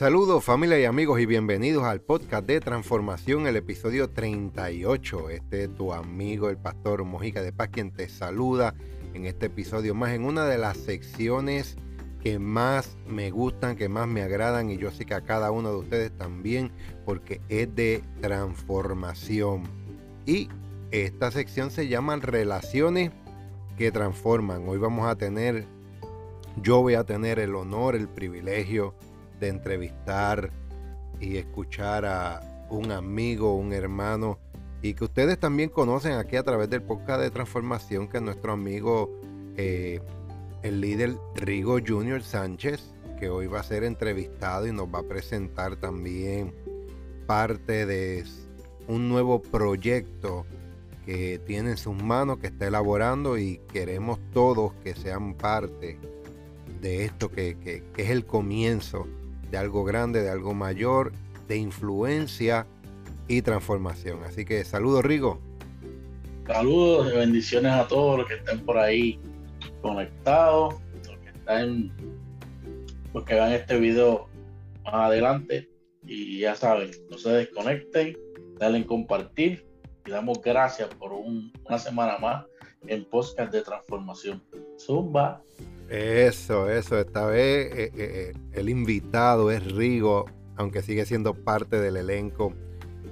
Saludos 0.00 0.42
familia 0.42 0.80
y 0.80 0.86
amigos 0.86 1.20
y 1.20 1.26
bienvenidos 1.26 1.84
al 1.84 2.00
podcast 2.00 2.46
de 2.46 2.58
transformación, 2.60 3.46
el 3.46 3.56
episodio 3.56 4.08
38. 4.08 5.28
Este 5.28 5.64
es 5.64 5.74
tu 5.74 5.92
amigo 5.92 6.48
el 6.48 6.56
pastor 6.56 7.04
Mojica 7.04 7.42
de 7.42 7.52
Paz 7.52 7.68
quien 7.70 7.90
te 7.90 8.08
saluda 8.08 8.74
en 9.12 9.26
este 9.26 9.44
episodio 9.44 9.94
más 9.94 10.12
en 10.12 10.24
una 10.24 10.46
de 10.46 10.56
las 10.56 10.78
secciones 10.78 11.76
que 12.22 12.38
más 12.38 12.96
me 13.06 13.30
gustan, 13.30 13.76
que 13.76 13.90
más 13.90 14.08
me 14.08 14.22
agradan 14.22 14.70
y 14.70 14.78
yo 14.78 14.90
sé 14.90 15.04
que 15.04 15.12
a 15.12 15.20
cada 15.20 15.50
uno 15.50 15.70
de 15.70 15.76
ustedes 15.76 16.16
también 16.16 16.72
porque 17.04 17.42
es 17.50 17.74
de 17.74 18.02
transformación. 18.22 19.64
Y 20.24 20.48
esta 20.92 21.30
sección 21.30 21.70
se 21.70 21.88
llama 21.88 22.16
Relaciones 22.16 23.10
que 23.76 23.92
transforman. 23.92 24.66
Hoy 24.66 24.78
vamos 24.78 25.06
a 25.06 25.16
tener, 25.16 25.66
yo 26.62 26.80
voy 26.80 26.94
a 26.94 27.04
tener 27.04 27.38
el 27.38 27.54
honor, 27.54 27.96
el 27.96 28.08
privilegio 28.08 28.94
de 29.40 29.48
entrevistar 29.48 30.50
y 31.18 31.36
escuchar 31.36 32.04
a 32.04 32.66
un 32.70 32.92
amigo, 32.92 33.56
un 33.56 33.72
hermano 33.72 34.38
y 34.82 34.94
que 34.94 35.04
ustedes 35.04 35.38
también 35.38 35.68
conocen 35.68 36.12
aquí 36.12 36.36
a 36.36 36.42
través 36.42 36.70
del 36.70 36.82
podcast 36.82 37.20
de 37.20 37.30
transformación 37.30 38.08
que 38.08 38.18
es 38.18 38.22
nuestro 38.22 38.52
amigo 38.52 39.10
eh, 39.56 40.00
el 40.62 40.80
líder 40.80 41.16
Rigo 41.34 41.78
Junior 41.84 42.22
Sánchez 42.22 42.94
que 43.18 43.28
hoy 43.28 43.46
va 43.46 43.60
a 43.60 43.64
ser 43.64 43.84
entrevistado 43.84 44.66
y 44.66 44.72
nos 44.72 44.86
va 44.86 45.00
a 45.00 45.02
presentar 45.02 45.76
también 45.76 46.54
parte 47.26 47.84
de 47.84 48.24
un 48.88 49.08
nuevo 49.08 49.42
proyecto 49.42 50.46
que 51.04 51.38
tiene 51.38 51.72
en 51.72 51.76
sus 51.76 51.94
manos, 51.94 52.38
que 52.38 52.48
está 52.48 52.66
elaborando 52.66 53.38
y 53.38 53.60
queremos 53.72 54.18
todos 54.32 54.72
que 54.82 54.94
sean 54.94 55.34
parte 55.34 55.98
de 56.80 57.04
esto 57.04 57.30
que, 57.30 57.58
que 57.58 58.02
es 58.02 58.10
el 58.10 58.24
comienzo 58.24 59.06
de 59.50 59.58
algo 59.58 59.84
grande, 59.84 60.22
de 60.22 60.30
algo 60.30 60.54
mayor, 60.54 61.12
de 61.48 61.56
influencia 61.56 62.66
y 63.28 63.42
transformación. 63.42 64.22
Así 64.24 64.44
que 64.44 64.64
saludos 64.64 65.04
Rigo. 65.04 65.40
Saludos 66.46 67.12
y 67.12 67.16
bendiciones 67.16 67.72
a 67.72 67.86
todos 67.86 68.18
los 68.18 68.28
que 68.28 68.34
estén 68.34 68.60
por 68.64 68.76
ahí 68.78 69.20
conectados, 69.82 70.74
los 71.06 71.18
que 71.18 71.28
están, 71.28 71.92
los 73.14 73.24
que 73.24 73.34
vean 73.34 73.52
este 73.52 73.78
video 73.78 74.28
más 74.84 74.94
adelante. 74.94 75.68
Y 76.04 76.40
ya 76.40 76.54
saben, 76.54 76.90
no 77.10 77.18
se 77.18 77.30
desconecten, 77.30 78.16
denle 78.58 78.78
en 78.78 78.84
compartir 78.84 79.66
y 80.06 80.10
damos 80.10 80.40
gracias 80.42 80.88
por 80.94 81.12
una 81.12 81.78
semana 81.78 82.18
más 82.18 82.46
en 82.86 83.04
podcast 83.04 83.52
de 83.52 83.62
transformación. 83.62 84.42
Zumba. 84.78 85.42
Eso, 85.90 86.70
eso. 86.70 87.00
Esta 87.00 87.26
vez 87.26 87.66
eh, 87.66 87.82
eh, 87.82 87.92
eh, 87.96 88.32
el 88.52 88.68
invitado 88.68 89.50
es 89.50 89.72
Rigo, 89.72 90.26
aunque 90.54 90.82
sigue 90.82 91.04
siendo 91.04 91.34
parte 91.34 91.80
del 91.80 91.96
elenco 91.96 92.54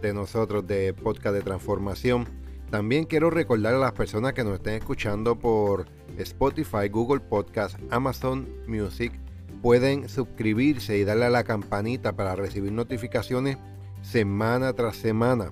de 0.01 0.15
nosotros 0.15 0.65
de 0.65 0.95
Podcast 0.95 1.34
de 1.34 1.43
Transformación. 1.43 2.27
También 2.71 3.05
quiero 3.05 3.31
recordar 3.31 3.75
a 3.75 3.79
las 3.79 3.93
personas 3.93 4.33
que 4.33 4.45
nos 4.45 4.55
estén 4.55 4.75
escuchando 4.75 5.37
por 5.37 5.87
Spotify, 6.19 6.89
Google 6.89 7.19
Podcast, 7.19 7.77
Amazon 7.91 8.49
Music, 8.69 9.12
pueden 9.61 10.09
suscribirse 10.09 10.99
y 10.99 11.05
darle 11.05 11.25
a 11.25 11.31
la 11.31 11.43
campanita 11.43 12.15
para 12.15 12.37
recibir 12.37 12.71
notificaciones 12.71 13.59
semana 14.03 14.73
tras 14.73 14.97
semana. 14.97 15.51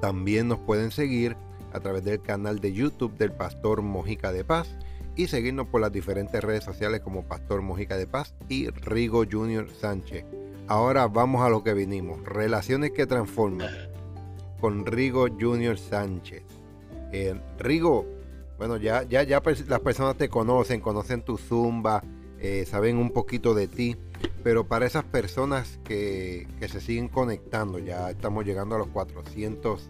También 0.00 0.46
nos 0.46 0.60
pueden 0.60 0.92
seguir 0.92 1.36
a 1.72 1.80
través 1.80 2.04
del 2.04 2.22
canal 2.22 2.60
de 2.60 2.72
YouTube 2.72 3.16
del 3.16 3.32
Pastor 3.32 3.82
Mojica 3.82 4.30
de 4.30 4.44
Paz 4.44 4.76
y 5.18 5.26
seguirnos 5.26 5.66
por 5.66 5.80
las 5.80 5.90
diferentes 5.90 6.42
redes 6.42 6.62
sociales 6.62 7.00
como 7.00 7.24
Pastor 7.24 7.60
Mojica 7.60 7.96
de 7.96 8.06
Paz 8.06 8.36
y 8.48 8.70
Rigo 8.70 9.24
Junior 9.28 9.68
Sánchez. 9.68 10.24
Ahora 10.68 11.08
vamos 11.08 11.42
a 11.44 11.48
lo 11.48 11.64
que 11.64 11.74
vinimos. 11.74 12.22
Relaciones 12.24 12.92
que 12.92 13.04
transforman 13.04 13.68
con 14.60 14.86
Rigo 14.86 15.26
Junior 15.28 15.76
Sánchez. 15.76 16.44
Eh, 17.12 17.34
Rigo, 17.58 18.06
bueno, 18.58 18.76
ya, 18.76 19.02
ya, 19.02 19.24
ya 19.24 19.42
las 19.66 19.80
personas 19.80 20.16
te 20.16 20.28
conocen, 20.28 20.80
conocen 20.80 21.22
tu 21.22 21.36
zumba, 21.36 22.04
eh, 22.38 22.64
saben 22.64 22.96
un 22.96 23.10
poquito 23.10 23.54
de 23.54 23.66
ti, 23.66 23.96
pero 24.44 24.68
para 24.68 24.86
esas 24.86 25.02
personas 25.02 25.80
que, 25.82 26.46
que, 26.60 26.68
se 26.68 26.80
siguen 26.80 27.08
conectando, 27.08 27.80
ya 27.80 28.08
estamos 28.08 28.44
llegando 28.44 28.76
a 28.76 28.78
los 28.78 28.88
400 28.88 29.88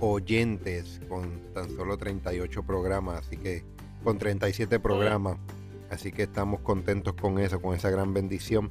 oyentes 0.00 1.00
con 1.08 1.40
tan 1.54 1.70
solo 1.74 1.96
38 1.96 2.62
programas, 2.62 3.20
así 3.20 3.38
que 3.38 3.64
con 4.02 4.18
37 4.18 4.80
programas. 4.80 5.36
Así 5.90 6.12
que 6.12 6.22
estamos 6.22 6.60
contentos 6.60 7.14
con 7.14 7.38
eso, 7.38 7.60
con 7.60 7.74
esa 7.74 7.90
gran 7.90 8.14
bendición. 8.14 8.70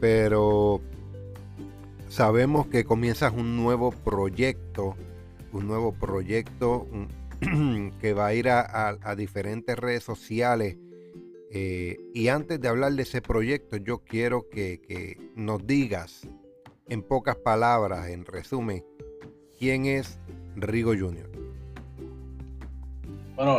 Pero 0.00 0.80
sabemos 2.08 2.66
que 2.66 2.84
comienzas 2.84 3.32
un 3.32 3.56
nuevo 3.56 3.92
proyecto, 3.92 4.96
un 5.52 5.66
nuevo 5.66 5.92
proyecto 5.92 6.86
que 8.00 8.12
va 8.12 8.26
a 8.26 8.34
ir 8.34 8.48
a, 8.48 9.14
diferentes 9.16 9.76
redes 9.78 10.02
sociales. 10.02 10.76
Eh, 11.50 11.96
y 12.12 12.28
antes 12.28 12.60
de 12.60 12.68
hablar 12.68 12.92
de 12.92 13.02
ese 13.02 13.22
proyecto, 13.22 13.76
yo 13.76 13.98
quiero 13.98 14.48
que, 14.50 14.80
que 14.80 15.16
nos 15.36 15.66
digas 15.66 16.28
en 16.88 17.02
pocas 17.02 17.36
palabras, 17.36 18.08
en 18.08 18.24
resumen, 18.24 18.84
quién 19.58 19.86
es 19.86 20.18
Rigo 20.56 20.92
Junior. 20.92 21.35
Bueno, 23.36 23.58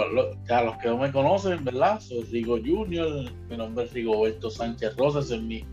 ya 0.49 0.63
los 0.63 0.75
que 0.77 0.87
no 0.87 0.97
me 0.97 1.11
conocen, 1.11 1.63
¿verdad? 1.63 1.99
Soy 1.99 2.23
Rigo 2.23 2.57
Junior, 2.57 3.31
mi 3.47 3.57
nombre 3.57 3.85
es 3.85 3.93
Rigoberto 3.93 4.49
Sánchez 4.49 4.97
Rosas, 4.97 5.29
es 5.29 5.39
mi, 5.39 5.63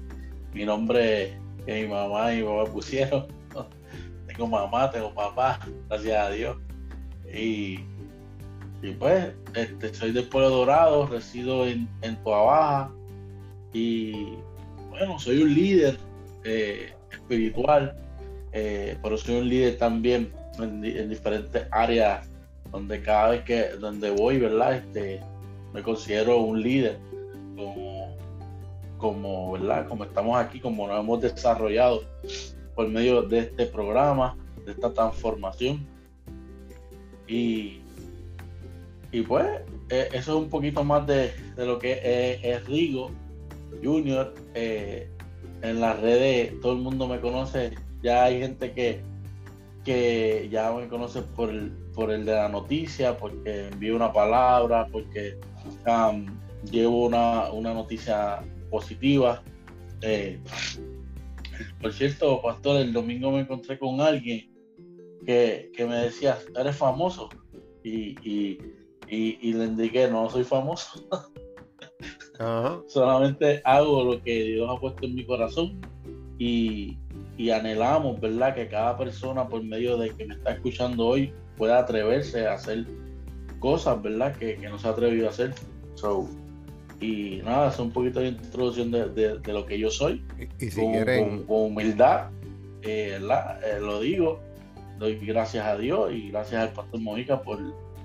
mi 0.53 0.67
nombre 0.67 1.39
que 1.65 1.83
mi 1.83 1.89
mamá 1.89 2.35
y 2.35 2.43
mi 2.43 2.47
papá 2.47 2.71
pusieron. 2.73 3.27
tengo 4.27 4.47
mamá, 4.47 4.91
tengo 4.91 5.15
papá, 5.15 5.59
gracias 5.89 6.19
a 6.19 6.31
Dios. 6.31 6.57
Y, 7.35 7.81
y 8.83 8.91
pues, 8.99 9.33
este, 9.55 9.95
soy 9.95 10.13
del 10.13 10.29
Pueblo 10.29 10.51
Dorado, 10.51 11.07
resido 11.07 11.67
en, 11.67 11.89
en 12.03 12.23
Baja 12.23 12.93
y 13.73 14.35
bueno, 14.91 15.19
soy 15.19 15.43
un 15.43 15.55
líder 15.55 15.97
eh, 16.45 16.93
espiritual, 17.11 17.97
eh, 18.53 18.99
pero 19.03 19.17
soy 19.17 19.37
un 19.37 19.49
líder 19.49 19.79
también 19.79 20.31
en 20.59 21.09
diferentes 21.09 21.67
áreas 21.73 22.29
donde 22.75 23.01
cada 23.03 23.31
vez 23.31 23.45
que 23.45 23.69
donde 23.79 24.11
voy, 24.11 24.39
¿verdad? 24.39 24.75
Este, 24.75 25.21
me 25.73 25.81
considero 25.81 26.41
un 26.41 26.61
líder, 26.61 26.99
como, 27.55 28.17
como, 28.99 29.53
¿verdad? 29.53 29.87
Como 29.87 30.03
estamos 30.03 30.37
aquí, 30.37 30.59
como 30.59 30.89
nos 30.89 30.99
hemos 30.99 31.21
desarrollado 31.21 32.03
por 32.75 32.89
medio 32.89 33.23
de 33.23 33.39
este 33.39 33.67
programa, 33.67 34.37
de 34.67 34.73
esta 34.73 34.93
transformación. 34.93 35.87
Y, 37.29 37.79
y 39.13 39.23
pues, 39.23 39.47
eh, 39.91 40.09
eso 40.13 40.37
es 40.37 40.45
un 40.45 40.51
poquito 40.51 40.83
más 40.83 41.07
de, 41.07 41.33
lo 41.57 41.79
que 41.79 42.41
es, 42.43 42.67
Rigo 42.67 43.13
Junior. 43.85 44.35
Eh, 44.55 45.09
en 45.63 45.81
las 45.81 46.01
redes 46.01 46.61
todo 46.61 46.73
el 46.73 46.79
mundo 46.81 47.07
me 47.07 47.21
conoce, 47.21 47.71
ya 48.03 48.25
hay 48.25 48.41
gente 48.41 48.73
que, 48.73 49.01
que 49.85 50.49
ya 50.51 50.73
me 50.73 50.89
conoce 50.89 51.23
por 51.23 51.51
el, 51.51 51.71
por 51.95 52.11
el 52.11 52.25
de 52.25 52.35
la 52.35 52.49
noticia, 52.49 53.17
porque 53.17 53.69
envío 53.69 53.95
una 53.95 54.13
palabra, 54.13 54.89
porque 54.91 55.39
llevo 56.71 57.07
una, 57.07 57.75
noticia 57.75 58.43
positiva. 58.71 59.43
Eh, 60.01 60.41
por 61.81 61.93
cierto, 61.93 62.41
pastor, 62.43 62.81
el 62.81 62.93
domingo 62.93 63.31
me 63.31 63.41
encontré 63.41 63.79
con 63.79 64.01
alguien 64.01 64.51
que, 65.25 65.71
me 65.79 65.97
decía, 65.97 66.39
eres 66.59 66.77
famoso. 66.77 67.29
Y, 67.83 68.17
le 69.07 69.65
indiqué, 69.65 70.09
no 70.09 70.31
soy 70.31 70.45
famoso. 70.45 71.07
Solamente 72.89 73.61
hago 73.65 74.03
lo 74.03 74.23
que 74.23 74.45
Dios 74.45 74.69
ha 74.69 74.81
puesto 74.81 75.05
en 75.05 75.15
mi 75.15 75.25
corazón 75.25 75.81
y, 76.39 76.99
y 77.37 77.51
anhelamos, 77.51 78.21
¿verdad? 78.21 78.55
Que 78.55 78.69
cada 78.69 78.97
persona 78.97 79.49
por 79.49 79.63
medio 79.63 79.97
de 79.97 80.11
que 80.11 80.27
me 80.27 80.35
está 80.35 80.53
escuchando 80.53 81.07
hoy 81.07 81.33
pueda 81.57 81.79
atreverse 81.79 82.47
a 82.47 82.55
hacer 82.55 82.87
cosas, 83.59 84.01
¿verdad? 84.03 84.37
Que, 84.37 84.57
no 84.59 84.79
se 84.79 84.87
ha 84.87 84.91
atrevido 84.91 85.27
a 85.27 85.31
hacer. 85.31 85.55
So, 85.95 86.29
y 87.01 87.41
nada, 87.45 87.71
es 87.71 87.79
un 87.79 87.91
poquito 87.91 88.21
de 88.21 88.29
introducción 88.29 88.91
de, 88.91 89.41
lo 89.47 89.67
que 89.67 89.79
yo 89.79 89.91
soy. 89.91 90.25
Y, 90.59 90.71
si 90.71 90.81
con, 90.81 90.93
quieren... 90.93 91.45
con, 91.45 91.57
humildad, 91.57 92.31
eh, 92.83 93.19
eh, 93.19 93.79
lo 93.81 94.01
digo, 94.01 94.41
doy 94.99 95.17
gracias 95.17 95.67
a 95.67 95.77
Dios 95.77 96.13
y 96.13 96.31
gracias 96.31 96.63
al 96.63 96.73
Pastor 96.73 97.01
Mojica 97.01 97.43
por 97.43 97.59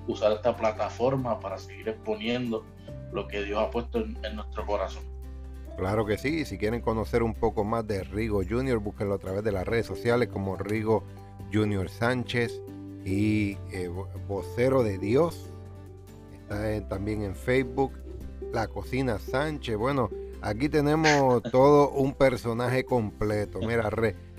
usar 0.08 0.31
esta 0.31 0.56
plataforma 0.56 1.40
para 1.40 1.58
seguir 1.58 1.88
exponiendo 1.90 2.66
lo 3.14 3.28
que 3.28 3.44
Dios 3.44 3.60
ha 3.60 3.70
puesto 3.70 4.00
en, 4.00 4.18
en 4.24 4.36
nuestro 4.38 4.66
corazón. 4.66 5.04
Claro 5.80 6.06
que 6.06 6.18
sí, 6.18 6.46
si 6.46 6.58
quieren 6.58 6.81
conocer 6.81 7.24
un 7.24 7.34
poco 7.34 7.64
más 7.64 7.88
de 7.88 8.04
Rigo 8.04 8.42
Junior, 8.48 8.80
búsquenlo 8.80 9.16
a 9.16 9.18
través 9.18 9.44
de 9.44 9.52
las 9.52 9.66
redes 9.66 9.86
sociales 9.86 10.28
como 10.28 10.58
Rigo 10.58 11.06
Junior 11.54 11.90
Sánchez 11.90 12.62
y 13.06 13.58
eh, 13.72 13.90
vocero 14.28 14.84
de 14.84 14.98
Dios. 14.98 15.52
Está 16.42 16.88
también 16.90 17.24
en 17.24 17.36
Facebook. 17.36 17.94
La 18.52 18.68
Cocina 18.68 19.20
Sánchez. 19.20 19.78
Bueno, 19.78 20.10
Aquí 20.42 20.70
tenemos 20.70 21.44
todo 21.52 21.90
un 21.92 22.14
personaje 22.14 22.86
completo. 22.86 23.60
Mira, 23.60 23.90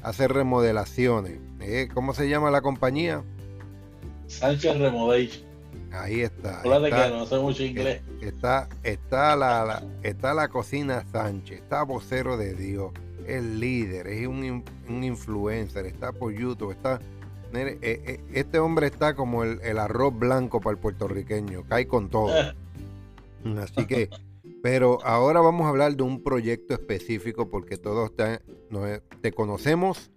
hace 0.02 0.28
remodelaciones. 0.28 1.38
Eh, 1.60 1.88
¿Cómo 1.92 2.14
se 2.14 2.28
llama 2.28 2.50
la 2.50 2.62
compañía? 2.62 3.22
Sánchez 4.26 4.78
Remodelation. 4.78 5.49
Ahí 5.92 6.20
está. 6.20 6.62
Está, 6.62 7.08
que 7.08 7.14
no 7.14 7.26
sé 7.26 7.38
mucho 7.38 7.64
inglés. 7.64 8.02
Está, 8.20 8.68
está, 8.82 9.34
la, 9.36 9.82
está 10.02 10.34
la 10.34 10.48
cocina 10.48 11.04
Sánchez, 11.10 11.62
está 11.62 11.82
vocero 11.82 12.36
de 12.36 12.54
Dios, 12.54 12.92
es 13.26 13.42
líder, 13.42 14.06
es 14.06 14.26
un, 14.26 14.64
un 14.88 15.04
influencer, 15.04 15.86
está 15.86 16.12
por 16.12 16.32
YouTube, 16.32 16.72
está. 16.72 17.00
Eh, 17.52 17.78
eh, 17.82 18.20
este 18.32 18.60
hombre 18.60 18.86
está 18.86 19.14
como 19.14 19.42
el, 19.42 19.60
el, 19.62 19.78
arroz 19.78 20.16
blanco 20.16 20.60
para 20.60 20.72
el 20.74 20.78
puertorriqueño, 20.78 21.64
cae 21.68 21.88
con 21.88 22.08
todo. 22.08 22.32
Así 23.60 23.86
que, 23.86 24.08
pero 24.62 25.04
ahora 25.04 25.40
vamos 25.40 25.66
a 25.66 25.70
hablar 25.70 25.96
de 25.96 26.02
un 26.04 26.22
proyecto 26.22 26.74
específico 26.74 27.50
porque 27.50 27.76
todos 27.76 28.14
te, 28.14 28.40
te 29.20 29.32
conocemos 29.32 30.12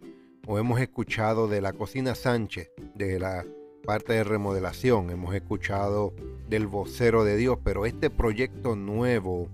o 0.46 0.60
hemos 0.60 0.80
escuchado 0.80 1.48
de 1.48 1.62
la 1.62 1.74
cocina 1.74 2.14
Sánchez, 2.14 2.70
de 2.94 3.20
la 3.20 3.46
parte 3.84 4.14
de 4.14 4.24
remodelación, 4.24 5.10
hemos 5.10 5.36
escuchado 5.36 6.14
del 6.48 6.68
vocero 6.68 7.26
de 7.26 7.36
Dios, 7.36 7.58
pero 7.64 7.86
este 7.86 8.10
proyecto 8.10 8.76
nuevo, 8.76 9.50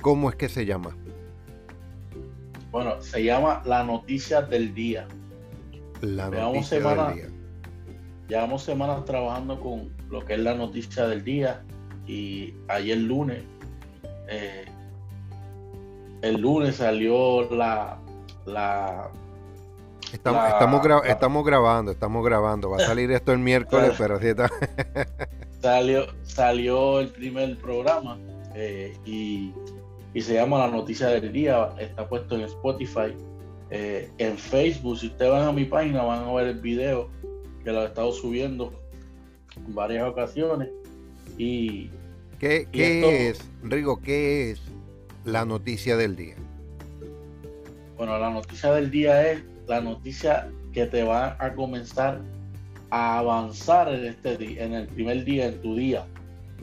¿cómo 0.00 0.30
es 0.30 0.36
que 0.36 0.48
se 0.48 0.64
llama? 0.64 0.96
Bueno, 2.70 3.00
se 3.02 3.22
llama 3.22 3.62
La 3.66 3.84
Noticia 3.84 4.40
del 4.40 4.74
Día. 4.74 5.06
La 6.00 6.30
Noticia 6.30 6.80
del 6.80 7.14
Día. 7.14 7.28
Llevamos 8.28 8.62
semanas 8.62 9.04
trabajando 9.04 9.60
con 9.60 9.90
lo 10.10 10.24
que 10.24 10.34
es 10.34 10.40
la 10.40 10.54
noticia 10.54 11.06
del 11.06 11.22
día 11.22 11.62
y 12.06 12.54
ayer 12.68 12.98
lunes, 12.98 13.42
eh, 14.28 14.64
el 16.22 16.40
lunes 16.40 16.76
salió 16.76 17.48
la, 17.50 18.00
la 18.46 19.10
Estamos, 20.12 20.48
estamos, 20.48 21.44
grabando, 21.44 21.90
estamos 21.90 22.24
grabando. 22.24 22.70
Va 22.70 22.76
a 22.76 22.86
salir 22.86 23.10
esto 23.10 23.32
el 23.32 23.38
miércoles, 23.38 23.94
pero 23.98 24.18
sí 24.20 24.28
está. 24.28 24.50
salió, 25.60 26.06
salió 26.22 27.00
el 27.00 27.08
primer 27.08 27.56
programa 27.58 28.18
eh, 28.54 28.96
y, 29.04 29.52
se 30.20 30.34
llama 30.34 30.58
La 30.58 30.68
Noticia 30.68 31.08
del 31.08 31.32
Día. 31.32 31.74
Está 31.78 32.08
puesto 32.08 32.36
en 32.36 32.42
Spotify. 32.42 33.14
Eh, 33.70 34.10
en 34.18 34.38
Facebook, 34.38 34.98
si 34.98 35.08
ustedes 35.08 35.30
van 35.30 35.48
a 35.48 35.52
mi 35.52 35.64
página, 35.64 36.02
van 36.02 36.24
a 36.24 36.32
ver 36.32 36.46
el 36.46 36.60
video 36.60 37.10
que 37.64 37.72
lo 37.72 37.82
he 37.82 37.86
estado 37.86 38.12
subiendo 38.12 38.72
en 39.56 39.74
varias 39.74 40.08
ocasiones. 40.08 40.68
Y. 41.36 41.90
¿Qué, 42.38 42.68
es, 42.72 43.40
Rigo, 43.62 44.00
qué 44.00 44.50
es 44.50 44.60
la 45.24 45.44
noticia 45.44 45.96
del 45.96 46.16
día? 46.16 46.36
Bueno, 47.96 48.18
la 48.18 48.30
noticia 48.30 48.72
del 48.72 48.90
día 48.90 49.32
es 49.32 49.42
la 49.66 49.80
noticia 49.80 50.50
que 50.72 50.86
te 50.86 51.02
va 51.02 51.36
a 51.40 51.54
comenzar 51.54 52.20
a 52.90 53.18
avanzar 53.18 53.92
en 53.92 54.04
este 54.04 54.36
día, 54.36 54.64
en 54.64 54.74
el 54.74 54.86
primer 54.88 55.24
día, 55.24 55.46
en 55.46 55.60
tu 55.60 55.74
día. 55.74 56.06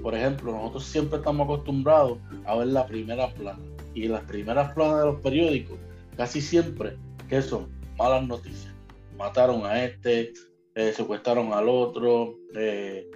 Por 0.02 0.16
ejemplo, 0.16 0.52
nosotros 0.52 0.86
siempre 0.86 1.18
estamos 1.20 1.46
acostumbrados 1.46 2.18
a 2.46 2.56
ver 2.56 2.68
la 2.68 2.86
primera 2.86 3.28
plana. 3.34 3.60
Y 3.94 4.08
las 4.08 4.24
primeras 4.24 4.74
planas 4.74 5.00
de 5.00 5.06
los 5.06 5.22
periódicos, 5.22 5.78
casi 6.18 6.42
siempre, 6.42 6.98
que 7.30 7.42
son 7.42 7.68
malas 7.98 8.26
noticias. 8.28 8.74
Mataron 9.18 9.66
a 9.66 9.84
este, 9.84 10.34
eh, 10.74 10.94
secuestraron 10.96 11.54
al 11.54 11.70
otro, 11.70 12.36
eh, 12.56 13.08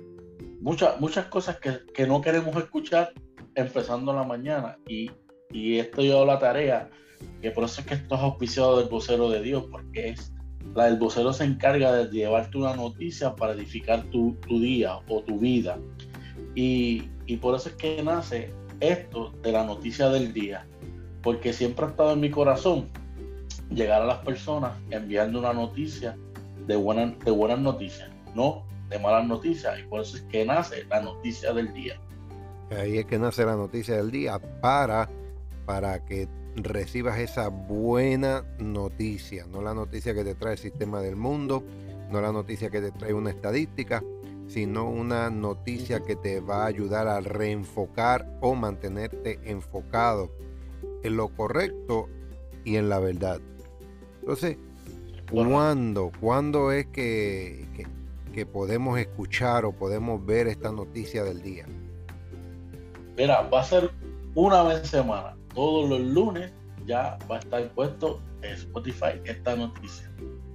muchas, 0.61 0.99
muchas 0.99 1.25
cosas 1.25 1.57
que, 1.59 2.05
no 2.05 2.21
queremos 2.21 2.55
escuchar 2.57 3.11
empezando 3.55 4.13
la 4.13 4.23
mañana. 4.23 4.77
Y, 4.87 5.09
y 5.51 5.79
esto 5.79 6.03
yo 6.03 6.25
la 6.25 6.37
tarea 6.37 6.89
que 7.41 7.51
por 7.51 7.63
eso 7.65 7.81
es 7.81 7.87
que 7.87 7.93
esto 7.95 8.15
es 8.15 8.21
auspiciado 8.21 8.77
del 8.79 8.89
vocero 8.89 9.29
de 9.29 9.41
Dios, 9.41 9.65
porque 9.71 10.09
es 10.09 10.33
la 10.75 10.85
del 10.85 10.97
vocero 10.97 11.33
se 11.33 11.43
encarga 11.43 11.91
de 11.93 12.11
llevarte 12.11 12.57
una 12.57 12.75
noticia 12.75 13.35
para 13.35 13.53
edificar 13.53 14.03
tu, 14.05 14.37
día 14.47 14.99
o 15.07 15.21
tu 15.21 15.39
vida. 15.39 15.79
Y, 16.55 17.09
por 17.41 17.55
eso 17.55 17.69
es 17.69 17.75
que 17.75 18.01
nace 18.03 18.53
esto 18.79 19.33
de 19.41 19.51
la 19.51 19.65
noticia 19.65 20.09
del 20.09 20.33
día, 20.33 20.67
porque 21.23 21.53
siempre 21.53 21.85
ha 21.85 21.89
estado 21.89 22.13
en 22.13 22.19
mi 22.19 22.29
corazón 22.29 22.87
llegar 23.69 24.01
a 24.01 24.05
las 24.05 24.19
personas 24.19 24.73
enviando 24.89 25.39
una 25.39 25.53
noticia 25.53 26.17
de, 26.67 26.75
buena, 26.75 27.15
de 27.25 27.31
buenas 27.31 27.59
noticias, 27.59 28.09
no 28.33 28.63
de 28.89 28.99
malas 28.99 29.27
noticias, 29.27 29.79
y 29.79 29.83
por 29.83 30.01
eso 30.01 30.17
es 30.17 30.23
que 30.23 30.45
nace 30.45 30.85
la 30.85 31.01
noticia 31.01 31.53
del 31.53 31.73
día. 31.73 31.99
Ahí 32.69 32.99
es 32.99 33.05
que 33.05 33.17
nace 33.17 33.45
la 33.45 33.55
noticia 33.55 33.97
del 33.97 34.11
día 34.11 34.39
para, 34.61 35.09
para 35.65 36.03
que 36.05 36.27
recibas 36.63 37.19
esa 37.19 37.49
buena 37.49 38.43
noticia, 38.59 39.45
no 39.47 39.61
la 39.61 39.73
noticia 39.73 40.13
que 40.13 40.23
te 40.23 40.35
trae 40.35 40.53
el 40.53 40.57
sistema 40.57 41.01
del 41.01 41.15
mundo, 41.15 41.63
no 42.09 42.19
la 42.19 42.31
noticia 42.31 42.69
que 42.69 42.81
te 42.81 42.91
trae 42.91 43.13
una 43.13 43.29
estadística, 43.29 44.03
sino 44.47 44.89
una 44.89 45.29
noticia 45.29 45.99
que 45.99 46.15
te 46.15 46.39
va 46.39 46.63
a 46.63 46.67
ayudar 46.67 47.07
a 47.07 47.19
reenfocar 47.19 48.27
o 48.41 48.55
mantenerte 48.55 49.39
enfocado 49.43 50.31
en 51.03 51.17
lo 51.17 51.29
correcto 51.29 52.09
y 52.63 52.77
en 52.77 52.89
la 52.89 52.99
verdad. 52.99 53.39
Entonces, 54.21 54.57
¿cuándo, 55.29 56.11
¿cuándo 56.19 56.71
es 56.71 56.87
que, 56.87 57.67
que, 57.75 57.85
que 58.33 58.45
podemos 58.45 58.97
escuchar 58.97 59.65
o 59.65 59.73
podemos 59.73 60.25
ver 60.25 60.47
esta 60.47 60.71
noticia 60.71 61.23
del 61.23 61.41
día? 61.41 61.65
Mira, 63.15 63.41
va 63.41 63.61
a 63.61 63.63
ser 63.63 63.91
una 64.33 64.63
vez 64.63 64.87
semana 64.87 65.36
todos 65.57 65.89
los 65.89 65.99
lunes 65.99 66.51
ya 66.85 67.17
va 67.29 67.37
a 67.37 67.39
estar 67.39 67.67
puesto 67.73 68.21
en 68.43 68.53
Spotify 68.53 69.19
esta 69.25 69.55
noticia. 69.55 70.07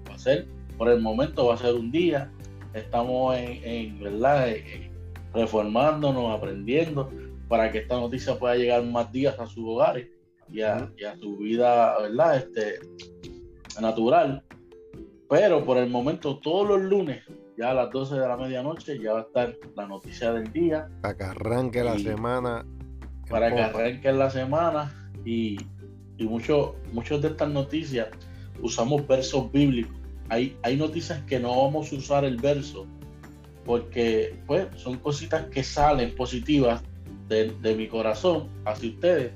Va 0.08 0.14
a 0.14 0.19
ser, 0.19 0.46
por 0.78 0.88
el 0.88 1.00
momento 1.00 1.46
va 1.46 1.54
a 1.54 1.58
ser 1.58 1.75
un 1.75 1.90
día. 1.90 2.31
Estamos 2.72 3.37
en, 3.37 3.99
verdad 3.99 4.54
reformándonos, 5.34 6.32
aprendiendo 6.32 7.10
para 7.49 7.72
que 7.72 7.78
esta 7.78 7.96
noticia 7.96 8.38
pueda 8.38 8.54
llegar 8.54 8.84
más 8.84 9.10
días 9.10 9.37
a 9.40 9.46
sus 9.49 9.64
hogares 9.66 10.06
y 10.49 10.60
a, 10.60 10.88
su 11.20 11.37
vida, 11.37 11.99
¿verdad? 12.00 12.37
Este, 12.37 12.78
natural. 13.81 14.44
Pero 15.28 15.64
por 15.64 15.78
el 15.78 15.90
momento, 15.90 16.38
todos 16.38 16.69
los 16.69 16.81
lunes, 16.81 17.25
ya 17.58 17.70
a 17.70 17.75
las 17.75 17.90
12 17.90 18.14
de 18.14 18.28
la 18.28 18.37
medianoche, 18.37 19.00
ya 19.00 19.14
va 19.14 19.19
a 19.19 19.22
estar 19.22 19.56
la 19.75 19.88
noticia 19.88 20.32
del 20.32 20.52
día. 20.52 20.88
Para 21.00 21.16
que 21.16 21.25
arranque 21.25 21.82
la 21.82 21.99
semana 21.99 22.64
para 23.32 23.54
que 23.54 23.60
arranquen 23.62 24.18
la 24.18 24.30
semana 24.30 24.94
y, 25.24 25.56
y 26.18 26.24
muchos 26.24 27.22
de 27.22 27.28
estas 27.28 27.48
noticias 27.48 28.08
usamos 28.60 29.06
versos 29.08 29.50
bíblicos. 29.50 29.96
Hay, 30.28 30.54
hay 30.62 30.76
noticias 30.76 31.22
que 31.24 31.40
no 31.40 31.62
vamos 31.62 31.92
a 31.92 31.96
usar 31.96 32.24
el 32.24 32.36
verso 32.36 32.86
porque 33.64 34.38
pues 34.46 34.66
son 34.76 34.98
cositas 34.98 35.46
que 35.46 35.62
salen 35.62 36.14
positivas 36.14 36.82
de, 37.28 37.74
mi 37.74 37.88
corazón 37.88 38.48
hacia 38.66 38.90
ustedes 38.90 39.32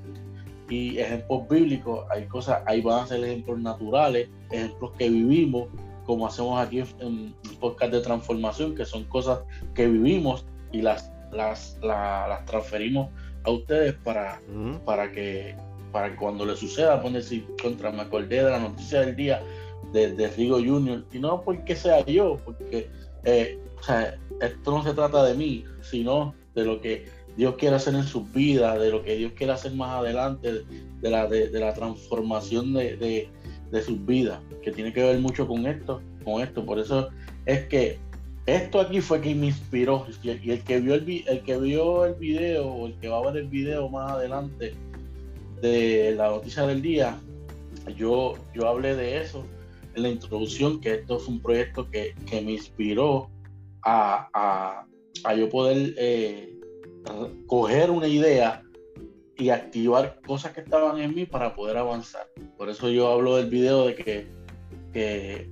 y 0.68 0.98
ejemplos 0.98 1.48
bíblicos, 1.48 2.04
hay 2.10 2.26
cosas, 2.26 2.62
ahí 2.66 2.82
van 2.82 3.04
a 3.04 3.06
ser 3.06 3.24
ejemplos 3.24 3.58
naturales, 3.60 4.28
ejemplos 4.50 4.92
que 4.98 5.08
vivimos, 5.08 5.68
como 6.04 6.26
hacemos 6.26 6.60
aquí 6.60 6.80
en, 6.80 6.86
en 7.00 7.34
podcast 7.58 7.92
de 7.92 8.00
transformación, 8.00 8.74
que 8.74 8.84
son 8.84 9.04
cosas 9.04 9.38
que 9.74 9.86
vivimos 9.86 10.44
y 10.72 10.82
las, 10.82 11.10
las, 11.32 11.78
las 11.82 12.44
transferimos 12.44 13.08
a 13.46 13.50
ustedes 13.50 13.94
para, 13.94 14.40
para 14.84 15.10
que 15.12 15.54
para 15.92 16.14
cuando 16.16 16.44
le 16.44 16.56
suceda, 16.56 17.00
poner 17.00 17.22
decir, 17.22 17.46
contra, 17.62 17.90
me 17.90 18.02
acordé 18.02 18.42
de 18.42 18.50
la 18.50 18.58
noticia 18.58 19.00
del 19.00 19.16
día 19.16 19.42
de, 19.92 20.12
de 20.14 20.28
Rigo 20.28 20.56
Junior, 20.56 21.04
y 21.12 21.18
no 21.18 21.40
porque 21.42 21.74
sea 21.74 22.04
yo, 22.04 22.38
porque 22.44 22.90
eh, 23.24 23.58
esto 24.40 24.70
no 24.70 24.82
se 24.82 24.92
trata 24.92 25.24
de 25.24 25.34
mí, 25.34 25.64
sino 25.80 26.34
de 26.54 26.64
lo 26.64 26.80
que 26.80 27.06
Dios 27.36 27.54
quiere 27.56 27.76
hacer 27.76 27.94
en 27.94 28.04
sus 28.04 28.30
vidas, 28.32 28.78
de 28.80 28.90
lo 28.90 29.02
que 29.02 29.16
Dios 29.16 29.32
quiere 29.36 29.52
hacer 29.52 29.72
más 29.72 30.00
adelante, 30.00 30.64
de 31.00 31.10
la, 31.10 31.26
de, 31.28 31.48
la 31.50 31.72
transformación 31.72 32.74
de, 32.74 33.28
de, 33.70 33.82
sus 33.82 34.04
vidas, 34.04 34.40
que 34.62 34.72
tiene 34.72 34.92
que 34.92 35.02
ver 35.02 35.18
mucho 35.20 35.46
con 35.46 35.66
esto, 35.66 36.02
con 36.24 36.42
esto. 36.42 36.64
Por 36.64 36.78
eso 36.78 37.08
es 37.44 37.66
que 37.66 37.98
esto 38.46 38.80
aquí 38.80 39.00
fue 39.00 39.20
que 39.20 39.34
me 39.34 39.46
inspiró 39.46 40.06
y 40.22 40.50
el 40.50 40.62
que 40.62 40.80
vio 40.80 40.94
el, 40.94 41.24
el 41.26 41.42
que 41.42 41.58
vio 41.58 42.04
el 42.04 42.14
video 42.14 42.66
o 42.66 42.86
el 42.86 42.98
que 42.98 43.08
va 43.08 43.18
a 43.18 43.30
ver 43.30 43.42
el 43.42 43.48
video 43.48 43.88
más 43.88 44.12
adelante 44.12 44.74
de 45.60 46.14
la 46.16 46.28
noticia 46.28 46.66
del 46.66 46.80
día 46.80 47.18
yo 47.96 48.34
yo 48.54 48.68
hablé 48.68 48.94
de 48.94 49.20
eso 49.20 49.44
en 49.96 50.02
la 50.02 50.08
introducción 50.10 50.80
que 50.80 50.94
esto 50.94 51.16
es 51.16 51.26
un 51.26 51.40
proyecto 51.40 51.90
que, 51.90 52.14
me 52.30 52.52
inspiró 52.52 53.30
a, 53.82 54.86
a, 55.24 55.34
yo 55.34 55.48
poder 55.48 55.94
eh, 55.96 56.56
coger 57.46 57.90
una 57.90 58.06
idea 58.06 58.62
y 59.36 59.50
activar 59.50 60.20
cosas 60.26 60.52
que 60.52 60.60
estaban 60.60 60.98
en 60.98 61.14
mí 61.14 61.26
para 61.26 61.54
poder 61.54 61.76
avanzar. 61.76 62.26
Por 62.56 62.68
eso 62.68 62.88
yo 62.90 63.08
hablo 63.08 63.36
del 63.36 63.50
video 63.50 63.86
de 63.86 63.94
que, 63.94 64.26
que 64.92 65.50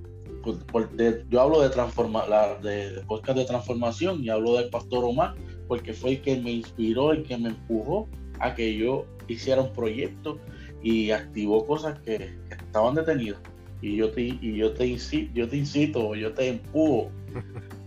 yo 1.29 1.41
hablo 1.41 1.61
de, 1.61 1.69
transforma, 1.69 2.25
de, 2.61 3.01
podcast 3.07 3.37
de 3.37 3.45
transformación 3.45 4.23
y 4.23 4.29
hablo 4.29 4.55
del 4.55 4.69
pastor 4.69 5.03
Omar, 5.03 5.35
porque 5.67 5.93
fue 5.93 6.11
el 6.11 6.21
que 6.21 6.37
me 6.37 6.51
inspiró, 6.51 7.11
el 7.11 7.23
que 7.23 7.37
me 7.37 7.49
empujó 7.49 8.07
a 8.39 8.53
que 8.53 8.75
yo 8.77 9.05
hiciera 9.27 9.61
un 9.61 9.73
proyecto 9.73 10.39
y 10.83 11.11
activó 11.11 11.65
cosas 11.65 11.99
que, 11.99 12.37
estaban 12.49 12.95
detenidas. 12.95 13.39
Y 13.81 13.97
yo 13.97 14.11
te, 14.11 14.21
y 14.21 14.57
yo 14.57 14.73
te 14.73 14.87
incito, 14.87 15.31
yo 15.33 15.47
te 15.47 15.57
incito, 15.57 16.15
yo 16.15 16.33
te 16.33 16.49
empujo 16.49 17.11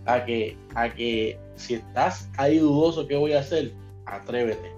a 0.05 0.23
que, 0.25 0.57
a 0.75 0.89
que 0.93 1.39
si 1.55 1.75
estás 1.75 2.29
ahí 2.37 2.59
dudoso 2.59 3.07
qué 3.07 3.15
voy 3.15 3.33
a 3.33 3.39
hacer, 3.39 3.73
atrévete. 4.05 4.71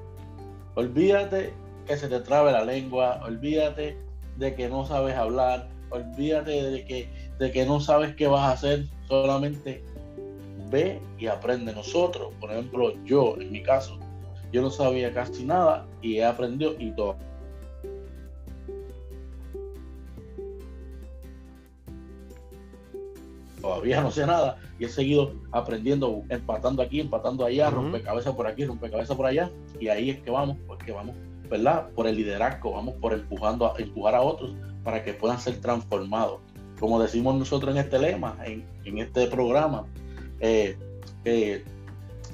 Olvídate 0.76 1.54
que 1.86 1.98
se 1.98 2.08
te 2.08 2.20
trabe 2.20 2.52
la 2.52 2.64
lengua, 2.64 3.22
olvídate 3.26 3.98
de 4.38 4.56
que 4.56 4.70
no 4.70 4.86
sabes 4.86 5.16
hablar, 5.16 5.70
olvídate 5.90 6.52
de 6.52 6.86
que, 6.86 7.10
de 7.42 7.52
que 7.52 7.66
no 7.66 7.80
sabes 7.80 8.16
qué 8.16 8.28
vas 8.28 8.42
a 8.42 8.52
hacer, 8.52 8.86
solamente 9.08 9.84
ve 10.70 11.02
y 11.18 11.26
aprende. 11.26 11.74
Nosotros, 11.74 12.32
por 12.40 12.52
ejemplo, 12.52 12.94
yo 13.04 13.36
en 13.40 13.52
mi 13.52 13.64
caso, 13.64 13.98
yo 14.52 14.62
no 14.62 14.70
sabía 14.70 15.12
casi 15.12 15.44
nada 15.44 15.88
y 16.04 16.18
he 16.18 16.24
aprendido 16.24 16.76
y 16.78 16.92
todo. 16.92 17.16
Todavía 23.60 24.02
no 24.02 24.12
sé 24.12 24.28
nada 24.28 24.60
y 24.78 24.86
he 24.86 24.90
seguido 24.90 25.34
aprendiendo, 25.52 26.22
empatando 26.30 26.84
aquí, 26.84 27.00
empatando 27.00 27.44
allá, 27.44 27.72
rompe 27.72 28.04
cabeza 28.04 28.36
por 28.36 28.46
aquí, 28.46 28.68
cabeza 28.68 29.18
por 29.18 29.26
allá 29.26 29.50
y 29.80 29.88
ahí 29.88 30.12
es 30.12 30.20
que 30.20 30.30
vamos, 30.30 30.58
porque 30.68 30.92
vamos, 30.92 31.16
¿verdad? 31.50 31.90
Por 31.96 32.06
el 32.06 32.18
liderazgo, 32.18 32.74
vamos 32.74 32.94
por 33.02 33.14
empujando 33.14 33.66
a, 33.66 33.80
empujar 33.80 34.14
a 34.14 34.22
otros 34.22 34.54
para 34.84 35.04
que 35.04 35.14
puedan 35.16 35.40
ser 35.40 35.60
transformados. 35.60 36.40
Como 36.82 37.00
decimos 37.00 37.36
nosotros 37.36 37.76
en 37.76 37.82
este 37.82 38.00
lema, 38.00 38.36
en, 38.44 38.98
este 38.98 39.28
programa, 39.28 39.86
eh, 40.40 40.76
eh, 41.26 41.64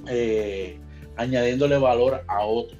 eh, 0.08 0.80
añadiéndole 1.18 1.78
valor 1.78 2.24
a 2.30 2.46
otro. 2.46 2.78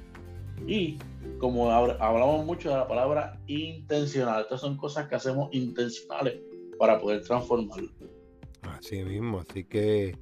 Y 0.66 0.96
como 1.38 1.70
hablamos 1.70 2.46
mucho 2.46 2.70
de 2.70 2.76
la 2.76 2.88
palabra 2.88 3.38
intencional, 3.46 4.44
estas 4.44 4.62
son 4.62 4.78
cosas 4.78 5.08
que 5.08 5.16
hacemos 5.16 5.50
intencionales 5.52 6.40
para 6.78 6.98
poder 6.98 7.22
transformarlo. 7.22 7.90
Así 8.62 9.04
mismo, 9.04 9.40
así 9.40 9.64
que 9.64 10.16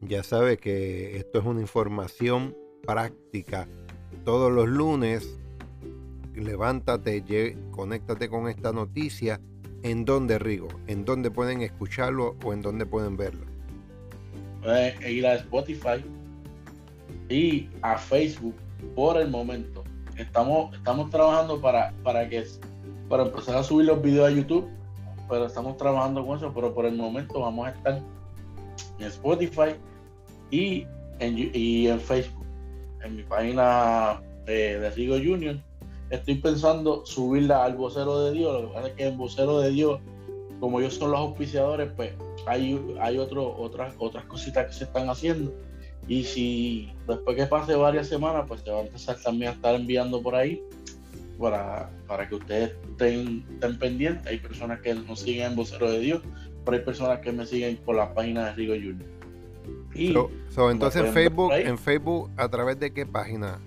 ya 0.00 0.24
sabe 0.24 0.56
que 0.56 1.16
esto 1.16 1.38
es 1.38 1.44
una 1.44 1.60
información 1.60 2.56
práctica. 2.84 3.68
Todos 4.24 4.50
los 4.50 4.66
lunes, 4.66 5.38
levántate, 6.34 7.56
conéctate 7.70 8.28
con 8.28 8.48
esta 8.48 8.72
noticia. 8.72 9.40
¿En 9.82 10.04
dónde, 10.04 10.38
Rigo? 10.38 10.68
¿En 10.88 11.04
dónde 11.04 11.30
pueden 11.30 11.62
escucharlo 11.62 12.36
o 12.44 12.52
en 12.52 12.62
dónde 12.62 12.86
pueden 12.86 13.16
verlo? 13.16 13.46
ir 15.08 15.26
a 15.26 15.34
Spotify 15.34 16.04
y 17.28 17.68
a 17.82 17.96
Facebook 17.96 18.54
por 18.94 19.16
el 19.16 19.30
momento. 19.30 19.84
Estamos, 20.16 20.74
estamos 20.76 21.10
trabajando 21.10 21.60
para, 21.60 21.92
para, 22.02 22.28
que, 22.28 22.44
para 23.08 23.22
empezar 23.22 23.56
a 23.56 23.62
subir 23.62 23.86
los 23.86 24.02
videos 24.02 24.28
a 24.28 24.30
YouTube, 24.34 24.68
pero 25.28 25.46
estamos 25.46 25.76
trabajando 25.76 26.26
con 26.26 26.36
eso, 26.38 26.52
pero 26.52 26.74
por 26.74 26.84
el 26.84 26.96
momento 26.96 27.40
vamos 27.40 27.68
a 27.68 27.70
estar 27.70 28.02
en 28.98 29.06
Spotify 29.06 29.76
y 30.50 30.86
en, 31.20 31.50
y 31.54 31.86
en 31.86 32.00
Facebook. 32.00 32.44
En 33.04 33.16
mi 33.16 33.22
página 33.22 34.20
eh, 34.46 34.76
de 34.80 34.90
Rigo 34.90 35.16
Junior 35.16 35.56
estoy 36.10 36.36
pensando 36.36 37.04
subirla 37.04 37.64
al 37.64 37.74
vocero 37.74 38.24
de 38.24 38.32
Dios. 38.32 38.62
Lo 38.62 38.68
que 38.68 38.74
pasa 38.74 38.88
es 38.88 38.94
que 38.94 39.06
en 39.06 39.18
vocero 39.18 39.60
de 39.60 39.70
Dios, 39.70 40.00
como 40.60 40.80
ellos 40.80 40.94
son 40.94 41.10
los 41.10 41.20
auspiciadores, 41.20 41.90
pues 41.96 42.12
hay, 42.46 42.80
hay 43.00 43.18
otro, 43.18 43.56
otras, 43.56 43.94
otras 43.98 44.24
cositas 44.24 44.66
que 44.66 44.72
se 44.72 44.84
están 44.84 45.08
haciendo. 45.08 45.52
Y 46.06 46.24
si 46.24 46.92
después 47.06 47.36
que 47.36 47.46
pase 47.46 47.74
varias 47.74 48.08
semanas, 48.08 48.44
pues 48.48 48.62
se 48.62 48.70
va 48.70 48.78
a 48.78 48.82
empezar 48.82 49.16
también 49.22 49.50
a 49.50 49.54
estar 49.54 49.74
enviando 49.74 50.22
por 50.22 50.34
ahí 50.34 50.62
para, 51.38 51.90
para 52.06 52.28
que 52.28 52.36
ustedes 52.36 52.72
estén, 52.90 53.44
estén 53.52 53.78
pendientes. 53.78 54.26
Hay 54.26 54.38
personas 54.38 54.80
que 54.80 54.94
nos 54.94 55.20
siguen 55.20 55.52
en 55.52 55.56
Vocero 55.56 55.90
de 55.90 56.00
Dios, 56.00 56.22
pero 56.64 56.78
hay 56.78 56.82
personas 56.82 57.20
que 57.20 57.30
me 57.30 57.44
siguen 57.44 57.76
por 57.84 57.96
la 57.96 58.14
página 58.14 58.46
de 58.46 58.52
Rigo 58.54 58.74
Junior. 58.74 59.18
Y 59.94 60.14
entonces 60.70 61.04
en 61.04 61.12
Facebook, 61.12 61.52
en 61.52 61.78
Facebook, 61.78 62.30
¿a 62.36 62.48
través 62.48 62.78
de 62.78 62.92
qué 62.92 63.04
página 63.04 63.58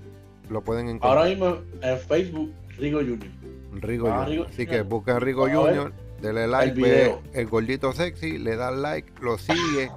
lo 0.52 0.62
pueden 0.62 0.88
encontrar? 0.88 1.18
Ahora 1.18 1.30
mismo 1.30 1.58
en 1.82 2.00
Facebook, 2.00 2.52
Rigo 2.78 3.00
Junior. 3.00 3.30
Rigo 3.74 4.08
ah, 4.10 4.26
Junior. 4.26 4.48
Así 4.48 4.68
que 4.68 4.82
busca 4.82 5.20
Rigo 5.20 5.48
Junior 5.48 5.94
Dele 6.22 6.48
like, 6.48 6.76
el, 6.76 6.82
ve 6.82 7.16
el 7.34 7.48
gordito 7.48 7.94
sexy, 7.94 8.38
le 8.38 8.56
da 8.56 8.70
like, 8.70 9.12
lo 9.22 9.40
sigue, 9.40 9.92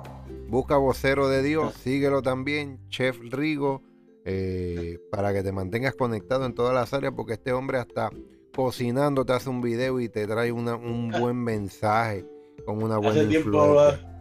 busca 0.49 0.79
vocero 0.79 1.29
de 1.29 1.43
Dios, 1.43 1.75
síguelo 1.83 2.23
también, 2.23 2.79
Chef 2.89 3.19
Rigo, 3.31 3.83
eh, 4.25 4.99
para 5.11 5.35
que 5.35 5.43
te 5.43 5.53
mantengas 5.53 5.95
conectado 5.95 6.47
en 6.47 6.55
todas 6.55 6.75
las 6.75 6.95
áreas, 6.95 7.13
porque 7.15 7.35
este 7.35 7.53
hombre 7.53 7.79
hasta 7.79 8.11
cocinando 8.55 9.27
te 9.27 9.35
hace 9.35 9.51
un 9.51 9.61
video 9.61 10.01
y 10.01 10.09
te 10.09 10.27
trae 10.27 10.51
un 10.51 11.11
buen 11.21 11.37
mensaje 11.37 12.25
con 12.65 12.83
una 12.83 12.97
buena 12.97 13.23
influencia. 13.23 14.14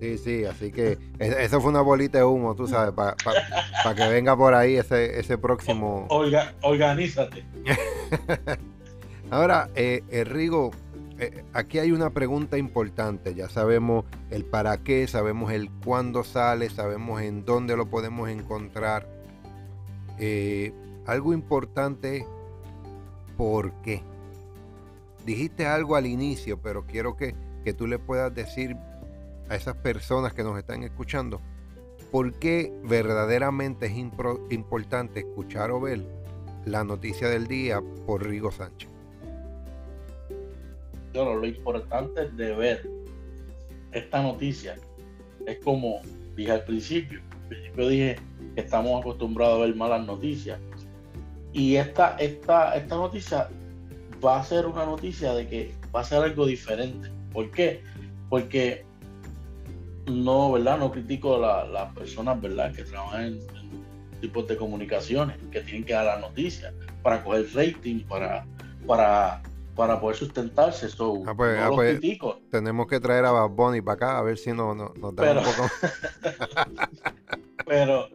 Sí, 0.00 0.16
sí, 0.16 0.44
así 0.46 0.72
que 0.72 0.98
eso 1.18 1.60
fue 1.60 1.70
una 1.70 1.82
bolita 1.82 2.18
de 2.18 2.24
humo, 2.24 2.54
tú 2.54 2.66
sabes, 2.66 2.94
para 2.94 3.94
que 3.94 4.08
venga 4.08 4.34
por 4.34 4.54
ahí 4.54 4.76
ese, 4.76 5.20
ese 5.20 5.36
próximo. 5.36 6.06
organízate. 6.62 7.44
Ahora, 9.30 9.68
eh, 9.74 10.02
eh, 10.10 10.24
Rigo, 10.24 10.70
eh, 11.18 11.44
aquí 11.52 11.78
hay 11.78 11.92
una 11.92 12.10
pregunta 12.10 12.56
importante. 12.56 13.34
Ya 13.34 13.50
sabemos 13.50 14.06
el 14.30 14.46
para 14.46 14.78
qué, 14.78 15.06
sabemos 15.06 15.52
el 15.52 15.70
cuándo 15.84 16.24
sale, 16.24 16.70
sabemos 16.70 17.20
en 17.20 17.44
dónde 17.44 17.76
lo 17.76 17.84
podemos 17.90 18.30
encontrar. 18.30 19.06
Eh, 20.18 20.72
algo 21.06 21.34
importante, 21.34 22.24
¿por 23.36 23.72
qué? 23.82 24.02
Dijiste 25.26 25.66
algo 25.66 25.94
al 25.94 26.06
inicio, 26.06 26.58
pero 26.58 26.86
quiero 26.86 27.16
que, 27.16 27.34
que 27.64 27.74
tú 27.74 27.86
le 27.86 27.98
puedas 27.98 28.34
decir 28.34 28.76
a 29.50 29.56
esas 29.56 29.76
personas 29.76 30.32
que 30.32 30.44
nos 30.44 30.56
están 30.56 30.84
escuchando, 30.84 31.40
¿por 32.12 32.32
qué 32.34 32.72
verdaderamente 32.84 33.86
es 33.86 33.96
importante 33.96 35.20
escuchar 35.20 35.72
o 35.72 35.80
ver 35.80 36.00
la 36.64 36.84
noticia 36.84 37.28
del 37.28 37.48
día 37.48 37.82
por 38.06 38.26
Rigo 38.26 38.50
Sánchez? 38.50 38.88
lo 41.12 41.44
importante 41.44 42.30
de 42.30 42.54
ver 42.54 42.88
esta 43.90 44.22
noticia 44.22 44.76
es 45.46 45.58
como 45.58 46.00
dije 46.36 46.52
al 46.52 46.64
principio. 46.64 47.20
Al 47.42 47.48
principio 47.48 47.88
dije 47.88 48.16
que 48.54 48.60
estamos 48.60 49.00
acostumbrados 49.00 49.58
a 49.58 49.66
ver 49.66 49.74
malas 49.74 50.06
noticias. 50.06 50.60
Y 51.52 51.74
esta, 51.74 52.16
esta, 52.18 52.76
esta 52.76 52.94
noticia 52.94 53.48
va 54.24 54.38
a 54.38 54.44
ser 54.44 54.66
una 54.66 54.86
noticia 54.86 55.34
de 55.34 55.48
que 55.48 55.74
va 55.92 56.00
a 56.00 56.04
ser 56.04 56.22
algo 56.22 56.46
diferente. 56.46 57.10
¿Por 57.32 57.50
qué? 57.50 57.82
Porque 58.28 58.84
no, 60.10 60.52
¿verdad? 60.52 60.78
No 60.78 60.90
critico 60.90 61.44
a 61.44 61.64
las 61.64 61.94
personas, 61.94 62.40
¿verdad? 62.40 62.74
Que 62.74 62.84
trabajan 62.84 63.24
en, 63.24 63.40
tipos 64.20 64.46
de 64.46 64.56
comunicaciones, 64.56 65.38
que 65.50 65.60
tienen 65.62 65.84
que 65.84 65.94
dar 65.94 66.04
las 66.04 66.20
noticias 66.20 66.74
para 67.02 67.24
coger 67.24 67.46
rating, 67.54 68.00
para, 68.00 68.46
para 68.86 69.42
para 69.80 69.98
poder 69.98 70.16
sustentarse. 70.16 70.86
eso 70.86 71.22
ah, 71.26 71.34
pues, 71.34 71.58
ah, 71.58 71.70
pues, 71.74 72.00
tenemos 72.50 72.86
que 72.86 73.00
traer 73.00 73.24
a 73.24 73.30
Bad 73.30 73.48
Bunny 73.48 73.80
para 73.80 73.94
acá 73.94 74.18
a 74.18 74.22
ver 74.22 74.36
si 74.36 74.52
no, 74.52 74.74
no, 74.74 74.92
nos 74.94 75.16
da 75.16 75.22
pero, 75.22 75.40
un 75.40 75.46
poco. 75.46 75.70
pero, 77.66 78.08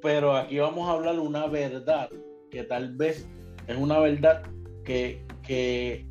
pero 0.00 0.34
aquí 0.34 0.58
vamos 0.58 0.88
a 0.88 0.92
hablar 0.92 1.18
una 1.18 1.46
verdad 1.46 2.08
que 2.50 2.62
tal 2.64 2.94
vez 2.96 3.28
es 3.66 3.76
una 3.76 3.98
verdad 3.98 4.42
que, 4.84 5.22
que, 5.42 6.06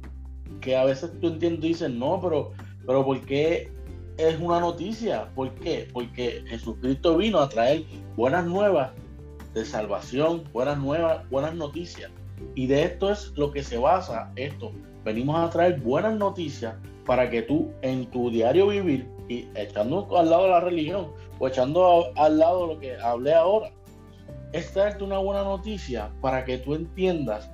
que 0.62 0.78
a 0.78 0.86
veces 0.86 1.12
tú 1.20 1.30
entiendes 1.30 1.66
y 1.66 1.68
dices, 1.70 1.90
no, 1.90 2.20
pero, 2.22 2.52
pero 2.86 3.04
¿por 3.04 3.20
qué 3.22 3.72
es 4.20 4.38
una 4.40 4.60
noticia? 4.60 5.30
¿Por 5.34 5.52
qué? 5.56 5.88
Porque 5.94 6.44
Jesucristo 6.48 7.16
vino 7.18 7.40
a 7.40 7.48
traer 7.48 7.86
buenas 8.18 8.46
nuevas 8.46 8.92
de 9.54 9.64
salvación, 9.64 10.44
buenas 10.52 10.78
nuevas, 10.78 11.28
buenas 11.30 11.56
noticias. 11.56 12.12
Y 12.54 12.68
de 12.68 12.84
esto 12.84 13.12
es 13.12 13.32
lo 13.38 13.52
que 13.52 13.64
se 13.64 13.78
basa 13.78 14.32
esto, 14.36 14.74
venimos 15.06 15.40
a 15.40 15.50
traer 15.50 15.80
buenas 15.80 16.18
noticias 16.18 16.76
para 17.06 17.30
que 17.30 17.44
tú 17.44 17.72
en 17.82 18.06
tu 18.12 18.30
diario 18.30 18.68
vivir, 18.68 19.08
y 19.30 19.48
echando 19.56 20.08
al 20.18 20.30
lado 20.30 20.50
la 20.50 20.60
religión 20.60 21.12
o 21.40 21.48
echando 21.48 22.12
al 22.16 22.40
lado 22.40 22.68
lo 22.68 22.80
que 22.80 22.98
hablé 22.98 23.34
ahora, 23.34 23.72
es 24.52 24.74
una 25.00 25.20
buena 25.20 25.44
noticia 25.44 26.12
para 26.22 26.44
que 26.44 26.58
tú 26.58 26.74
entiendas 26.74 27.50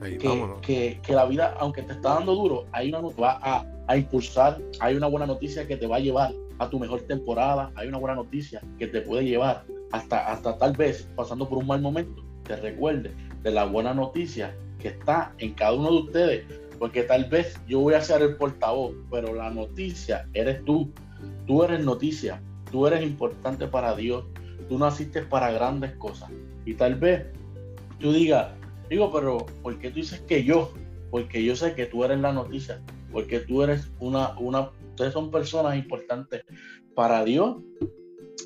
que, 0.00 1.00
que, 1.02 1.12
la 1.12 1.26
vida, 1.26 1.54
aunque 1.58 1.82
te 1.82 1.92
está 1.92 2.14
dando 2.14 2.34
duro, 2.34 2.66
hay 2.72 2.88
una 2.88 3.00
va 3.00 3.38
a, 3.42 3.66
a, 3.86 3.96
impulsar, 3.96 4.58
hay 4.80 4.96
una 4.96 5.06
buena 5.06 5.26
noticia 5.26 5.66
que 5.66 5.76
te 5.76 5.86
va 5.86 5.96
a 5.96 6.00
llevar 6.00 6.32
a 6.58 6.68
tu 6.68 6.78
mejor 6.78 7.02
temporada, 7.02 7.70
hay 7.74 7.88
una 7.88 7.98
buena 7.98 8.16
noticia 8.16 8.60
que 8.78 8.86
te 8.86 9.00
puede 9.02 9.24
llevar 9.24 9.64
hasta, 9.92 10.30
hasta 10.30 10.56
tal 10.58 10.72
vez 10.72 11.08
pasando 11.16 11.48
por 11.48 11.58
un 11.58 11.66
mal 11.66 11.80
momento, 11.80 12.22
te 12.44 12.56
recuerde 12.56 13.12
de 13.42 13.50
la 13.50 13.64
buena 13.64 13.94
noticia 13.94 14.54
que 14.78 14.88
está 14.88 15.32
en 15.38 15.54
cada 15.54 15.74
uno 15.74 15.90
de 15.90 15.98
ustedes, 15.98 16.44
porque 16.78 17.02
tal 17.02 17.26
vez 17.26 17.60
yo 17.68 17.80
voy 17.80 17.94
a 17.94 18.00
ser 18.00 18.22
el 18.22 18.36
portavoz, 18.36 18.94
pero 19.10 19.34
la 19.34 19.50
noticia 19.50 20.26
eres 20.32 20.64
tú, 20.64 20.90
Tú 21.46 21.64
eres 21.64 21.84
noticia, 21.84 22.40
tú 22.70 22.86
eres 22.86 23.02
importante 23.02 23.66
para 23.66 23.96
Dios, 23.96 24.24
tú 24.68 24.78
naciste 24.78 25.22
para 25.22 25.50
grandes 25.50 25.92
cosas. 25.96 26.30
Y 26.64 26.74
tal 26.74 26.94
vez 26.94 27.26
tú 27.98 28.12
digas, 28.12 28.52
digo, 28.90 29.10
pero 29.12 29.46
¿por 29.62 29.78
qué 29.78 29.88
tú 29.90 29.96
dices 29.96 30.20
que 30.20 30.44
yo? 30.44 30.72
Porque 31.10 31.42
yo 31.42 31.56
sé 31.56 31.74
que 31.74 31.86
tú 31.86 32.04
eres 32.04 32.20
la 32.20 32.32
noticia, 32.32 32.82
porque 33.12 33.40
tú 33.40 33.62
eres 33.62 33.90
una, 34.00 34.38
una, 34.38 34.70
ustedes 34.90 35.12
son 35.12 35.30
personas 35.30 35.76
importantes 35.76 36.44
para 36.94 37.24
Dios 37.24 37.58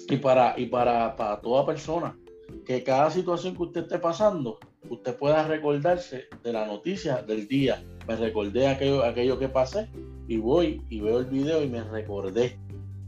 y 0.08 0.16
para, 0.16 0.54
y 0.58 0.66
para, 0.66 1.16
para 1.16 1.40
toda 1.40 1.66
persona. 1.66 2.16
Que 2.64 2.84
cada 2.84 3.10
situación 3.10 3.56
que 3.56 3.62
usted 3.64 3.82
esté 3.82 3.98
pasando, 3.98 4.58
usted 4.88 5.16
pueda 5.16 5.46
recordarse 5.48 6.26
de 6.42 6.52
la 6.52 6.66
noticia 6.66 7.22
del 7.22 7.48
día. 7.48 7.82
Me 8.06 8.16
recordé 8.16 8.68
aquello, 8.68 9.02
aquello 9.02 9.38
que 9.38 9.48
pasé 9.48 9.88
y 10.28 10.36
voy 10.36 10.82
y 10.90 11.00
veo 11.00 11.20
el 11.20 11.26
video 11.26 11.62
y 11.62 11.68
me 11.68 11.82
recordé 11.82 12.58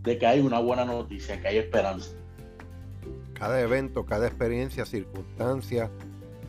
de 0.03 0.19
que 0.19 0.27
hay 0.27 0.41
una 0.41 0.59
buena 0.61 0.85
noticia, 0.85 1.41
que 1.41 1.49
hay 1.49 1.59
esperanza. 1.59 2.15
Cada 3.35 3.61
evento, 3.61 4.07
cada 4.07 4.27
experiencia, 4.27 4.87
circunstancia, 4.87 5.91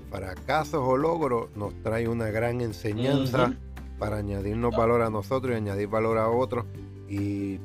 fracasos 0.10 0.82
o 0.84 0.98
logros 0.98 1.50
nos 1.56 1.74
trae 1.84 2.08
una 2.08 2.28
gran 2.28 2.62
enseñanza 2.62 3.54
para 4.00 4.18
añadirnos 4.18 4.76
valor 4.76 5.02
a 5.02 5.10
nosotros 5.10 5.54
y 5.54 5.56
añadir 5.56 5.88
valor 5.88 6.18
a 6.18 6.30
otros. 6.30 6.66
Y 7.10 7.60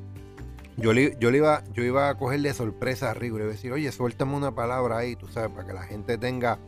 yo 0.77 0.93
le, 0.93 1.17
yo 1.19 1.31
le 1.31 1.39
iba, 1.39 1.63
yo 1.73 1.83
iba 1.85 2.09
a 2.09 2.15
cogerle 2.17 2.55
sorpresa 2.55 3.11
a 3.11 3.15
Rigo 3.15 3.37
y 3.37 3.41
le 3.41 3.45
iba 3.45 3.53
a 3.53 3.57
decir, 3.57 3.73
oye, 3.73 3.91
suéltame 3.93 4.35
una 4.35 4.55
palabra 4.55 4.99
ahí, 4.99 5.17
tú 5.17 5.27
sabes, 5.29 5.51
para 5.51 5.67
que 5.67 5.73
la 5.73 5.83
gente 5.83 6.19
tenga 6.19 6.59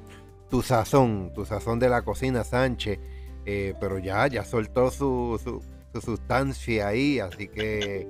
tu 0.51 0.63
sazón, 0.63 1.33
tu 1.35 1.45
sazón 1.45 1.79
de 1.79 1.89
la 1.89 2.03
cocina, 2.03 2.45
Sánchez. 2.45 2.99
Eh, 3.47 3.75
pero 3.81 3.99
ya, 3.99 4.27
ya 4.27 4.45
soltó 4.45 4.91
su, 4.91 5.39
su, 5.43 5.63
su, 5.93 6.01
sustancia 6.01 6.89
ahí, 6.89 7.19
así 7.19 7.49
que 7.49 8.09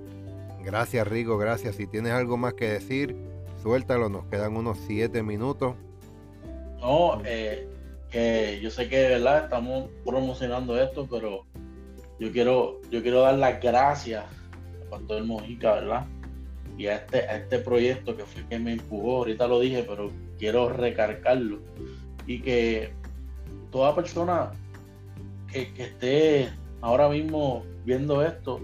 gracias 0.65 1.07
Rigo, 1.09 1.39
gracias. 1.39 1.77
Si 1.77 1.87
tienes 1.87 2.13
algo 2.13 2.37
más 2.37 2.55
que 2.55 2.69
decir, 2.69 3.17
suéltalo, 3.63 4.09
nos 4.09 4.27
quedan 4.27 4.57
unos 4.57 4.79
siete 4.87 5.23
minutos. 5.23 5.75
No, 6.85 7.23
eh, 7.25 7.67
que 8.11 8.61
yo 8.63 8.71
sé 8.71 8.91
que 8.91 9.09
verdad 9.09 9.45
estamos 9.45 9.89
promocionando 10.05 10.79
esto, 10.79 11.09
pero 11.11 11.47
yo 12.21 12.31
quiero, 12.31 12.83
yo 12.91 13.01
quiero 13.01 13.23
dar 13.23 13.39
las 13.39 13.59
gracias 13.59 14.23
a 14.23 14.91
Pastor 14.91 15.25
Mojica, 15.25 15.77
¿verdad? 15.77 16.07
Y 16.77 16.89
a 16.89 16.97
este, 16.97 17.21
a 17.21 17.37
este 17.39 17.59
proyecto 17.61 18.15
que 18.15 18.27
fue 18.27 18.47
que 18.51 18.59
me 18.59 18.73
empujó, 18.73 19.17
ahorita 19.17 19.47
lo 19.47 19.61
dije, 19.61 19.83
pero 19.89 20.13
quiero 20.39 20.69
recargarlo. 20.69 21.61
Y 22.27 22.41
que 22.41 22.93
toda 23.73 23.95
persona 23.95 24.51
que, 25.51 25.73
esté 25.79 26.51
ahora 26.83 27.09
mismo 27.09 27.65
viendo 27.87 28.23
esto, 28.23 28.61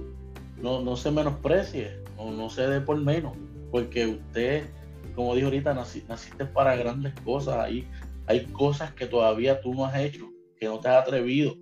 no, 0.60 0.82
no 0.82 0.94
se 0.94 1.10
menosprecie, 1.10 1.96
o 2.18 2.30
no 2.30 2.50
se 2.50 2.66
dé 2.68 2.82
por 2.82 3.00
menos, 3.00 3.32
porque 3.70 4.06
usted, 4.06 4.66
como 5.14 5.34
dijo 5.34 5.46
ahorita, 5.46 5.72
naciste 5.72 6.44
para 6.44 6.76
grandes 6.76 7.14
cosas. 7.24 7.56
Ahí 7.56 7.88
hay 8.30 8.44
cosas 8.46 8.94
que 8.94 9.06
todavía 9.06 9.60
tú 9.60 9.74
no 9.74 9.84
has 9.84 9.98
hecho, 9.98 10.30
que 10.56 10.66
no 10.66 10.78
te 10.78 10.86
has 10.86 11.02
atrevido. 11.02 11.56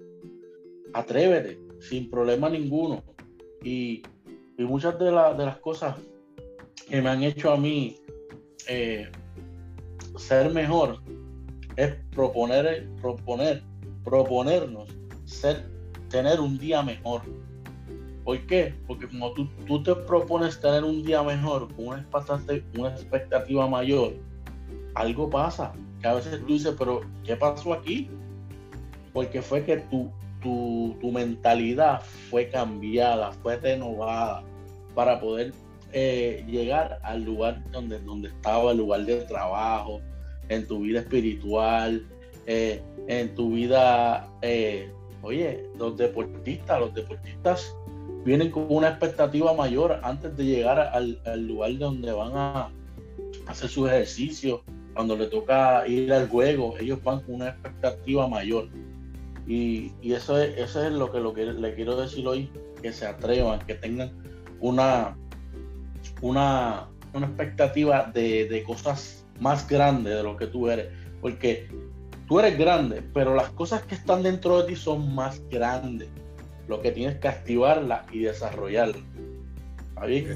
Atrévete, 0.92 1.58
sin 1.80 2.10
problema 2.10 2.50
ninguno. 2.50 3.02
Y, 3.64 4.02
muchas 4.58 4.98
de, 4.98 5.06
de, 5.06 5.12
las 5.46 5.56
cosas 5.60 5.96
que 6.86 7.00
me 7.00 7.08
han 7.08 7.22
hecho 7.22 7.50
a 7.52 7.56
mí 7.56 7.96
eh, 8.68 9.10
ser 10.18 10.52
mejor 10.52 11.00
es 11.76 11.94
proponer, 12.10 12.86
proponer, 13.00 13.62
proponernos 14.04 14.90
ser, 15.24 15.64
tener 16.10 16.38
un 16.38 16.58
día 16.58 16.82
mejor. 16.82 17.22
¿Por 18.24 18.46
qué? 18.46 18.74
Porque 18.86 19.08
como 19.08 19.32
tú, 19.32 19.48
tú 19.66 19.82
te 19.82 19.94
propones 19.94 20.60
tener 20.60 20.84
un 20.84 21.02
día 21.02 21.22
mejor 21.22 21.74
con 21.74 21.86
una 21.86 22.88
expectativa 22.90 23.66
mayor, 23.66 24.12
algo 24.94 25.30
pasa 25.30 25.72
que 26.00 26.08
a 26.08 26.14
veces 26.14 26.40
tú 26.40 26.46
dices, 26.46 26.74
pero 26.78 27.00
¿qué 27.24 27.36
pasó 27.36 27.72
aquí? 27.72 28.10
Porque 29.12 29.42
fue 29.42 29.64
que 29.64 29.78
tu, 29.78 30.10
tu, 30.42 31.10
mentalidad 31.10 32.02
fue 32.30 32.48
cambiada, 32.48 33.32
fue 33.32 33.56
renovada 33.56 34.42
para 34.94 35.20
poder 35.20 35.52
eh, 35.92 36.44
llegar 36.46 36.98
al 37.02 37.24
lugar 37.24 37.62
donde, 37.72 37.98
donde 38.00 38.28
estaba, 38.28 38.72
el 38.72 38.78
lugar 38.78 39.04
de 39.04 39.16
trabajo, 39.22 40.00
en 40.48 40.66
tu 40.66 40.80
vida 40.80 41.00
espiritual, 41.00 42.06
eh, 42.46 42.82
en 43.08 43.34
tu 43.34 43.52
vida, 43.52 44.28
eh, 44.42 44.90
oye, 45.22 45.64
los 45.78 45.96
deportistas, 45.96 46.80
los 46.80 46.94
deportistas 46.94 47.74
vienen 48.24 48.50
con 48.50 48.66
una 48.68 48.88
expectativa 48.90 49.52
mayor 49.54 50.00
antes 50.02 50.36
de 50.36 50.44
llegar 50.44 50.78
al, 50.78 51.20
al 51.24 51.46
lugar 51.46 51.76
donde 51.78 52.12
van 52.12 52.32
a 52.34 52.70
hacer 53.46 53.68
sus 53.68 53.88
ejercicios, 53.88 54.60
cuando 54.98 55.14
le 55.14 55.28
toca 55.28 55.86
ir 55.86 56.12
al 56.12 56.28
juego, 56.28 56.74
ellos 56.80 57.00
van 57.04 57.20
con 57.20 57.36
una 57.36 57.50
expectativa 57.50 58.26
mayor. 58.26 58.66
Y, 59.46 59.92
eso, 60.02 60.42
es, 60.42 60.58
eso 60.58 60.84
es 60.84 60.92
lo 60.92 61.12
que, 61.12 61.20
lo 61.20 61.32
que 61.32 61.44
le 61.44 61.72
quiero 61.76 61.94
decir 61.94 62.26
hoy, 62.26 62.50
que 62.82 62.92
se 62.92 63.06
atrevan, 63.06 63.60
que 63.60 63.76
tengan 63.76 64.10
una, 64.58 65.16
una, 66.20 66.88
una 67.12 67.26
expectativa 67.28 68.10
de, 68.12 68.48
de 68.48 68.64
cosas 68.64 69.24
más 69.38 69.68
grandes 69.68 70.16
de 70.16 70.22
lo 70.24 70.36
que 70.36 70.48
tú 70.48 70.68
eres. 70.68 70.88
Porque 71.20 71.68
tú 72.26 72.40
eres 72.40 72.58
grande, 72.58 73.00
pero 73.14 73.36
las 73.36 73.50
cosas 73.50 73.82
que 73.82 73.94
están 73.94 74.24
dentro 74.24 74.62
de 74.62 74.70
ti 74.70 74.74
son 74.74 75.14
más 75.14 75.40
grandes. 75.48 76.08
Lo 76.66 76.82
que 76.82 76.90
tienes 76.90 77.20
que 77.20 77.28
activarlas 77.28 78.04
y 78.12 78.18
desarrollarlas. 78.18 79.04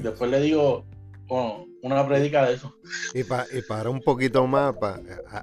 Después 0.01 0.31
le 0.31 0.39
digo, 0.39 0.85
una 1.83 2.07
predica 2.07 2.45
de 2.45 2.55
eso. 2.55 2.73
Y, 3.13 3.23
para 3.23 3.89
un 3.89 4.01
poquito 4.01 4.47
más, 4.47 4.73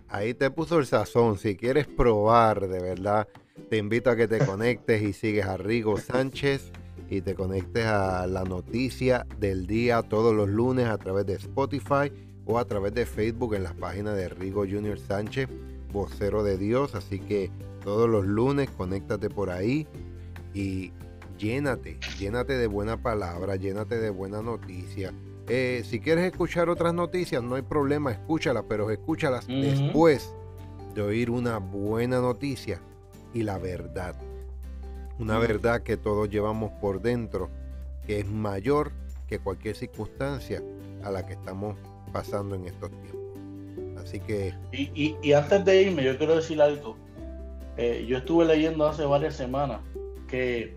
ahí 0.09 0.33
te 0.33 0.51
puso 0.51 0.79
el 0.79 0.87
sazón. 0.87 1.39
Si 1.39 1.55
quieres 1.55 1.87
probar 1.87 2.67
de 2.67 2.81
verdad, 2.81 3.29
te 3.69 3.77
invito 3.77 4.11
a 4.11 4.17
que 4.17 4.27
te 4.27 4.39
conectes 4.39 5.03
y 5.03 5.13
sigues 5.13 5.45
a 5.45 5.59
Rigo 5.59 5.99
Sánchez 5.99 6.73
y 7.11 7.21
te 7.21 7.35
conectes 7.35 7.85
a 7.85 8.27
la 8.27 8.45
noticia 8.45 9.27
del 9.39 9.67
día 9.67 10.03
todos 10.03 10.35
los 10.35 10.49
lunes 10.49 10.87
a 10.87 10.97
través 10.97 11.27
de 11.27 11.35
Spotify 11.35 12.11
o 12.47 12.59
a 12.59 12.65
través 12.65 12.95
de 12.95 13.05
Facebook 13.05 13.55
en 13.55 13.65
las 13.65 13.75
páginas 13.75 14.17
de 14.17 14.31
Rigo 14.31 14.63
Junior 14.63 14.99
Sánchez, 14.99 15.47
vocero 15.93 16.43
de 16.43 16.57
Dios. 16.57 16.95
Así 16.95 17.21
que 17.21 17.51
todos 17.85 18.09
los 18.09 18.25
lunes 18.25 18.71
conéctate 18.71 19.29
por 19.29 19.51
ahí 19.51 19.87
y 20.55 20.93
llénate, 21.37 21.99
llénate 22.19 22.55
de 22.55 22.67
buena 22.67 23.03
palabra, 23.03 23.57
llénate 23.57 23.99
de 23.99 24.09
buena 24.09 24.41
noticia 24.41 25.13
eh, 25.53 25.83
si 25.85 25.99
quieres 25.99 26.27
escuchar 26.27 26.69
otras 26.69 26.95
noticias, 26.95 27.43
no 27.43 27.57
hay 27.57 27.63
problema, 27.63 28.13
escúchalas, 28.13 28.65
pero 28.69 28.89
escúchalas 28.93 29.49
después 29.49 30.33
de 30.95 31.03
oír 31.03 31.29
una 31.29 31.59
buena 31.59 32.21
noticia 32.21 32.81
y 33.35 33.43
la 33.43 33.59
verdad. 33.59 34.15
Una 35.19 35.41
verdad 35.41 35.83
que 35.83 35.97
todos 35.97 36.31
llevamos 36.31 36.71
por 36.81 37.03
dentro, 37.03 37.51
que 38.07 38.21
es 38.21 38.29
mayor 38.29 38.93
que 39.27 39.41
cualquier 39.41 39.75
circunstancia 39.75 40.63
a 41.03 41.11
la 41.11 41.27
que 41.27 41.33
estamos 41.33 41.77
pasando 42.13 42.55
en 42.55 42.67
estos 42.67 42.91
tiempos. 42.91 44.01
Así 44.01 44.21
que... 44.21 44.55
Y, 44.71 45.33
antes 45.33 45.65
de 45.65 45.83
irme, 45.83 46.05
yo 46.05 46.17
quiero 46.17 46.37
decir 46.37 46.63
algo. 46.63 46.97
Eh, 47.77 48.07
yo 48.09 48.19
estuve 48.19 48.45
leyendo 48.45 48.87
hace 48.87 49.05
varias 49.05 49.35
semanas 49.35 49.81
que 50.29 50.77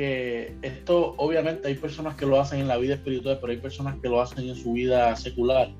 que 0.00 0.56
esto 0.62 1.12
obviamente 1.18 1.68
hay 1.68 1.74
personas 1.74 2.14
que 2.14 2.24
lo 2.24 2.40
hacen 2.40 2.60
en 2.60 2.68
la 2.68 2.78
vida 2.78 2.94
espiritual, 2.94 3.36
pero 3.38 3.52
hay 3.52 3.58
personas 3.58 4.00
que 4.00 4.08
lo 4.08 4.22
hacen 4.22 4.48
en 4.48 4.56
su 4.56 4.72
vida 4.72 5.14
secular. 5.14 5.70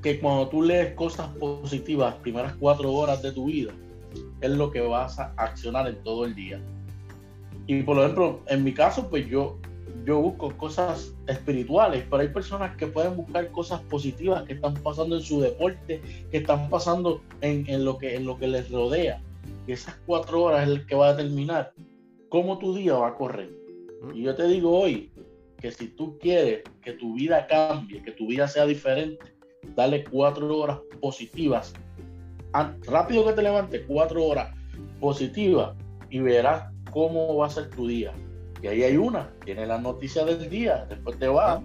Que 0.00 0.20
cuando 0.20 0.46
tú 0.46 0.62
lees 0.62 0.94
cosas 0.94 1.26
positivas, 1.40 2.14
primeras 2.22 2.54
cuatro 2.60 2.92
horas 2.92 3.20
de 3.20 3.32
tu 3.32 3.46
vida, 3.46 3.72
es 4.40 4.50
lo 4.52 4.70
que 4.70 4.80
vas 4.80 5.18
a 5.18 5.32
accionar 5.36 5.88
en 5.88 5.96
todo 6.04 6.24
el 6.24 6.36
día. 6.36 6.60
Y 7.66 7.82
por 7.82 7.98
ejemplo, 7.98 8.38
en 8.46 8.62
mi 8.62 8.72
caso, 8.72 9.10
pues 9.10 9.28
yo, 9.28 9.58
yo 10.06 10.20
busco 10.20 10.56
cosas 10.56 11.12
espirituales, 11.26 12.04
pero 12.08 12.22
hay 12.22 12.28
personas 12.28 12.76
que 12.76 12.86
pueden 12.86 13.16
buscar 13.16 13.50
cosas 13.50 13.80
positivas 13.80 14.44
que 14.44 14.52
están 14.52 14.74
pasando 14.74 15.16
en 15.16 15.22
su 15.22 15.40
deporte, 15.40 16.00
que 16.30 16.36
están 16.36 16.70
pasando 16.70 17.20
en, 17.40 17.68
en 17.68 17.84
lo, 17.84 17.98
que, 17.98 18.14
en 18.14 18.24
lo 18.24 18.38
que 18.38 18.46
les 18.46 18.70
rodea. 18.70 19.20
Y 19.66 19.72
esas 19.72 19.96
cuatro 20.06 20.44
horas 20.44 20.68
es 20.68 20.76
el 20.76 20.86
que 20.86 20.94
va 20.94 21.08
a 21.08 21.14
determinar 21.14 21.72
cómo 22.32 22.56
tu 22.56 22.74
día 22.74 22.94
va 22.94 23.08
a 23.08 23.14
correr. 23.14 23.50
Y 24.14 24.22
yo 24.22 24.34
te 24.34 24.48
digo 24.48 24.70
hoy 24.70 25.12
que 25.60 25.70
si 25.70 25.88
tú 25.88 26.18
quieres 26.18 26.62
que 26.80 26.94
tu 26.94 27.12
vida 27.12 27.46
cambie, 27.46 28.02
que 28.02 28.12
tu 28.12 28.26
vida 28.26 28.48
sea 28.48 28.64
diferente, 28.64 29.22
dale 29.76 30.02
cuatro 30.04 30.56
horas 30.56 30.78
positivas. 31.02 31.74
Rápido 32.86 33.26
que 33.26 33.34
te 33.34 33.42
levantes, 33.42 33.82
cuatro 33.86 34.24
horas 34.24 34.48
positivas 34.98 35.76
y 36.08 36.20
verás 36.20 36.72
cómo 36.90 37.36
va 37.36 37.48
a 37.48 37.50
ser 37.50 37.68
tu 37.68 37.86
día. 37.86 38.14
Y 38.62 38.66
ahí 38.66 38.82
hay 38.82 38.96
una, 38.96 39.30
tiene 39.44 39.66
la 39.66 39.76
noticia 39.76 40.24
del 40.24 40.48
día, 40.48 40.86
después 40.88 41.18
te 41.18 41.28
vas 41.28 41.60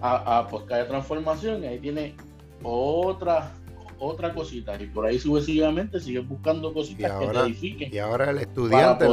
a, 0.00 0.38
a 0.38 0.76
de 0.76 0.84
transformación 0.84 1.64
y 1.64 1.66
ahí 1.66 1.78
tiene 1.80 2.14
otra 2.62 3.52
otra 4.00 4.32
cosita 4.32 4.80
y 4.80 4.86
por 4.86 5.06
ahí 5.06 5.18
sucesivamente 5.18 5.98
sigues 5.98 6.28
buscando 6.28 6.72
cositas 6.72 7.18
que 7.18 7.26
te 7.26 7.38
edifiquen. 7.40 7.92
Y 7.92 7.98
ahora 7.98 8.30
el 8.30 8.38
estudiante 8.38 9.08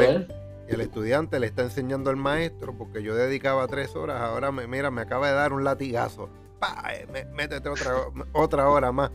el 0.67 0.81
estudiante 0.81 1.39
le 1.39 1.47
está 1.47 1.63
enseñando 1.63 2.09
al 2.09 2.15
maestro, 2.15 2.75
porque 2.77 3.03
yo 3.03 3.15
dedicaba 3.15 3.67
tres 3.67 3.95
horas, 3.95 4.21
ahora 4.21 4.51
me, 4.51 4.67
mira, 4.67 4.89
me 4.91 5.01
acaba 5.01 5.27
de 5.27 5.33
dar 5.33 5.53
un 5.53 5.63
latigazo. 5.63 6.29
Eh, 6.91 7.27
métete 7.33 7.69
otra, 7.69 7.93
otra 8.33 8.69
hora 8.69 8.91
más. 8.91 9.11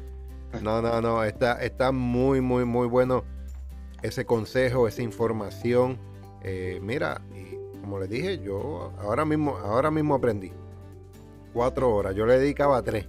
No, 0.63 0.83
no, 0.83 1.01
no, 1.01 1.25
está, 1.25 1.63
está 1.63 1.93
muy, 1.93 2.41
muy, 2.41 2.65
muy 2.65 2.87
bueno 2.87 3.25
ese 4.03 4.25
consejo, 4.25 4.89
esa 4.89 5.03
información. 5.03 5.99
Eh, 6.43 6.79
mira, 6.83 7.21
y 7.35 7.57
como 7.81 7.99
le 7.99 8.07
dije, 8.07 8.39
yo 8.39 8.93
ahora 9.01 9.25
mismo, 9.25 9.57
ahora 9.59 9.91
mismo 9.91 10.15
aprendí. 10.15 10.53
Cuatro 11.53 11.93
horas, 11.95 12.15
yo 12.15 12.27
le 12.27 12.39
dedicaba 12.39 12.83
tres. 12.83 13.09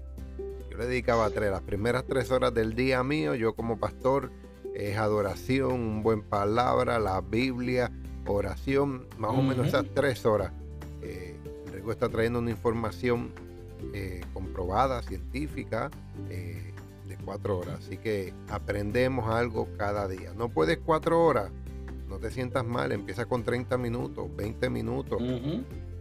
Yo 0.70 0.78
le 0.78 0.88
dedicaba 0.88 1.30
tres. 1.30 1.52
Las 1.52 1.62
primeras 1.62 2.06
tres 2.06 2.32
horas 2.32 2.54
del 2.54 2.76
día 2.76 3.04
mío, 3.04 3.36
yo 3.36 3.54
como 3.54 3.78
pastor, 3.78 4.32
es 4.74 4.98
adoración, 4.98 5.74
un 5.74 6.04
buen 6.04 6.24
palabra, 6.24 7.00
la 7.00 7.22
Biblia, 7.22 7.92
oración, 8.26 9.08
más 9.18 9.32
o 9.32 9.42
menos 9.42 9.68
esas 9.68 9.86
tres 9.94 10.26
horas. 10.26 10.52
Eh, 11.02 11.36
Rico 11.74 11.92
está 11.92 12.10
trayendo 12.10 12.40
una 12.40 12.52
información 12.52 13.32
eh, 13.94 14.22
comprobada, 14.34 15.02
científica, 15.02 15.90
eh, 16.30 16.74
de 17.08 17.18
cuatro 17.18 17.60
horas. 17.60 17.80
Así 17.80 17.98
que 17.98 18.34
aprendemos 18.50 19.28
algo 19.30 19.68
cada 19.78 20.08
día. 20.08 20.34
No 20.36 20.50
puedes 20.50 20.78
cuatro 20.78 21.24
horas, 21.24 21.52
no 22.08 22.20
te 22.20 22.30
sientas 22.32 22.66
mal, 22.66 22.92
empieza 22.92 23.26
con 23.26 23.44
30 23.44 23.78
minutos, 23.78 24.30
20 24.36 24.70
minutos. 24.70 25.22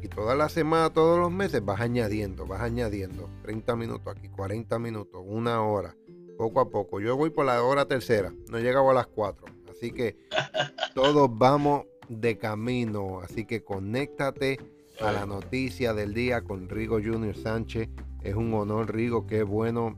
Y 0.02 0.08
toda 0.08 0.34
la 0.34 0.48
semana, 0.48 0.90
todos 0.90 1.18
los 1.18 1.30
meses 1.30 1.64
vas 1.64 1.80
añadiendo, 1.80 2.46
vas 2.46 2.62
añadiendo 2.62 3.28
30 3.42 3.76
minutos 3.76 4.16
aquí, 4.16 4.28
40 4.28 4.78
minutos, 4.78 5.22
una 5.26 5.62
hora, 5.62 5.94
poco 6.38 6.60
a 6.60 6.70
poco. 6.70 7.00
Yo 7.00 7.16
voy 7.16 7.30
por 7.30 7.44
la 7.44 7.62
hora 7.62 7.86
tercera, 7.86 8.32
no 8.50 8.58
he 8.58 8.62
llegado 8.62 8.88
a 8.90 8.94
las 8.94 9.06
4. 9.06 9.44
Así 9.70 9.92
que 9.92 10.16
todos 10.94 11.30
vamos 11.32 11.84
de 12.10 12.36
camino. 12.36 13.20
Así 13.20 13.44
que 13.46 13.62
conéctate 13.62 14.58
a 15.00 15.12
la 15.12 15.24
noticia 15.24 15.94
del 15.94 16.12
día 16.12 16.42
con 16.42 16.68
Rigo 16.68 17.00
Junior 17.02 17.36
Sánchez. 17.36 17.88
Es 18.22 18.34
un 18.34 18.52
honor, 18.52 18.92
Rigo, 18.92 19.26
qué 19.26 19.42
bueno 19.44 19.96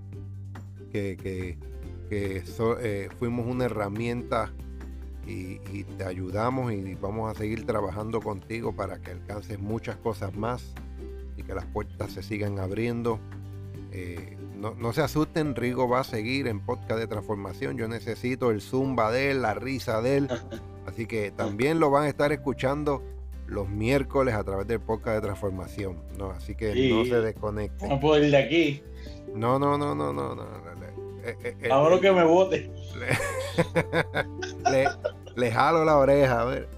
que, 0.93 1.17
que, 1.17 1.59
eh, 2.11 3.09
fuimos 3.19 3.47
una 3.47 3.65
herramienta 3.65 4.53
y, 5.27 5.85
te 5.97 6.05
ayudamos 6.05 6.73
y 6.73 6.95
vamos 6.95 7.31
a 7.31 7.39
seguir 7.39 7.65
trabajando 7.65 8.21
contigo 8.21 8.75
para 8.75 9.01
que 9.01 9.13
alcances 9.13 9.59
muchas 9.59 9.97
cosas 9.97 10.35
más 10.37 10.75
y 11.37 11.43
que 11.43 11.55
las 11.55 11.65
puertas 11.67 12.13
se 12.13 12.23
sigan 12.23 12.59
abriendo. 12.59 13.19
Eh, 13.93 14.37
no, 14.63 14.77
no, 14.77 14.93
se 14.93 15.03
asusten, 15.03 15.57
Rigo 15.57 15.89
va 15.89 16.01
a 16.01 16.05
seguir 16.05 16.47
en 16.47 16.61
podcast 16.61 17.01
de 17.01 17.09
transformación. 17.09 17.77
Yo 17.77 17.89
necesito 17.89 18.53
el 18.53 18.61
zumba 18.61 19.11
de 19.11 19.33
él, 19.33 19.43
la 19.43 19.55
risa 19.55 20.01
de 20.01 20.19
él. 20.19 20.29
Así 20.87 21.07
que 21.07 21.33
también 21.33 21.81
lo 21.81 21.91
van 21.91 22.05
a 22.05 22.09
estar 22.09 22.31
escuchando 22.31 23.03
los 23.49 23.69
miércoles 23.69 24.35
a 24.35 24.45
través 24.45 24.69
del 24.69 24.79
podcast 24.79 25.17
de 25.17 25.21
transformación. 25.23 25.97
No, 26.17 26.31
así 26.31 26.55
que 26.55 26.75
no 26.91 27.05
se 27.05 27.21
desconecten. 27.21 27.89
No 27.89 28.01
puedo 28.01 28.23
ir 28.23 28.31
de 28.31 28.37
aquí. 28.37 28.83
No, 29.35 29.59
no, 29.59 29.77
no, 29.77 29.95
no, 29.95 30.13
no, 30.13 30.35
no. 30.35 30.43
Eh, 31.25 31.37
eh, 31.45 31.57
eh, 31.63 31.69
Ahora 31.71 32.01
que 32.01 32.11
me 32.11 32.25
vote. 32.25 32.71
Le, 34.71 34.89
le, 35.37 35.53
jalo 35.53 35.85
la 35.85 35.99
oreja, 35.99 36.41
a 36.41 36.45
ver. 36.45 36.69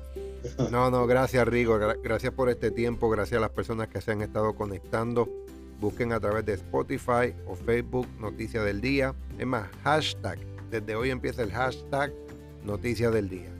No, 0.71 0.91
no, 0.91 1.07
gracias 1.07 1.47
Rigo, 1.49 1.79
gracias 2.03 2.33
por 2.35 2.51
este 2.51 2.71
tiempo, 2.71 3.09
gracias 3.09 3.39
a 3.39 3.41
las 3.41 3.51
personas 3.51 3.89
que 3.89 4.01
se 4.01 4.13
han 4.13 4.21
estado 4.21 4.55
conectando. 4.55 5.29
Busquen 5.81 6.13
a 6.13 6.21
través 6.21 6.45
de 6.47 6.55
Spotify 6.55 7.35
o 7.47 7.55
Facebook 7.55 8.07
Noticia 8.21 8.63
del 8.63 8.81
Día. 8.81 9.15
Es 9.39 9.47
más, 9.47 9.69
hashtag. 9.83 10.39
Desde 10.71 10.95
hoy 10.95 11.11
empieza 11.11 11.43
el 11.43 11.53
hashtag 11.53 12.13
Noticia 12.65 13.11
del 13.11 13.29
Día. 13.29 13.51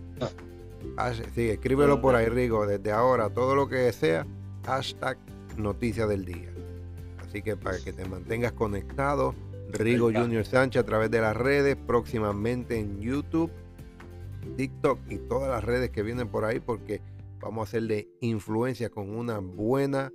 Ah, 0.97 1.13
sí, 1.35 1.49
escríbelo 1.49 2.01
por 2.01 2.15
ahí, 2.15 2.27
Rigo. 2.27 2.67
Desde 2.67 2.93
ahora, 2.93 3.31
todo 3.31 3.55
lo 3.55 3.69
que 3.69 3.93
sea, 3.93 4.27
hashtag 4.65 5.19
noticia 5.57 6.07
del 6.07 6.25
día. 6.25 6.53
Así 7.19 7.43
que 7.43 7.57
para 7.57 7.79
que 7.79 7.93
te 7.93 8.05
mantengas 8.05 8.53
conectado, 8.53 9.35
Rigo 9.71 10.13
Junior 10.13 10.45
Sánchez 10.45 10.83
a 10.83 10.87
través 10.87 11.11
de 11.11 11.21
las 11.21 11.37
redes, 11.37 11.77
próximamente 11.77 12.79
en 12.79 13.01
YouTube, 13.01 13.51
TikTok 14.57 14.99
y 15.11 15.19
todas 15.19 15.49
las 15.49 15.65
redes 15.65 15.91
que 15.91 16.03
vienen 16.03 16.29
por 16.29 16.45
ahí, 16.45 16.61
porque 16.61 17.01
vamos 17.41 17.63
a 17.63 17.69
hacerle 17.71 18.09
influencia 18.21 18.89
con 18.91 19.11
una 19.11 19.39
buena 19.39 20.13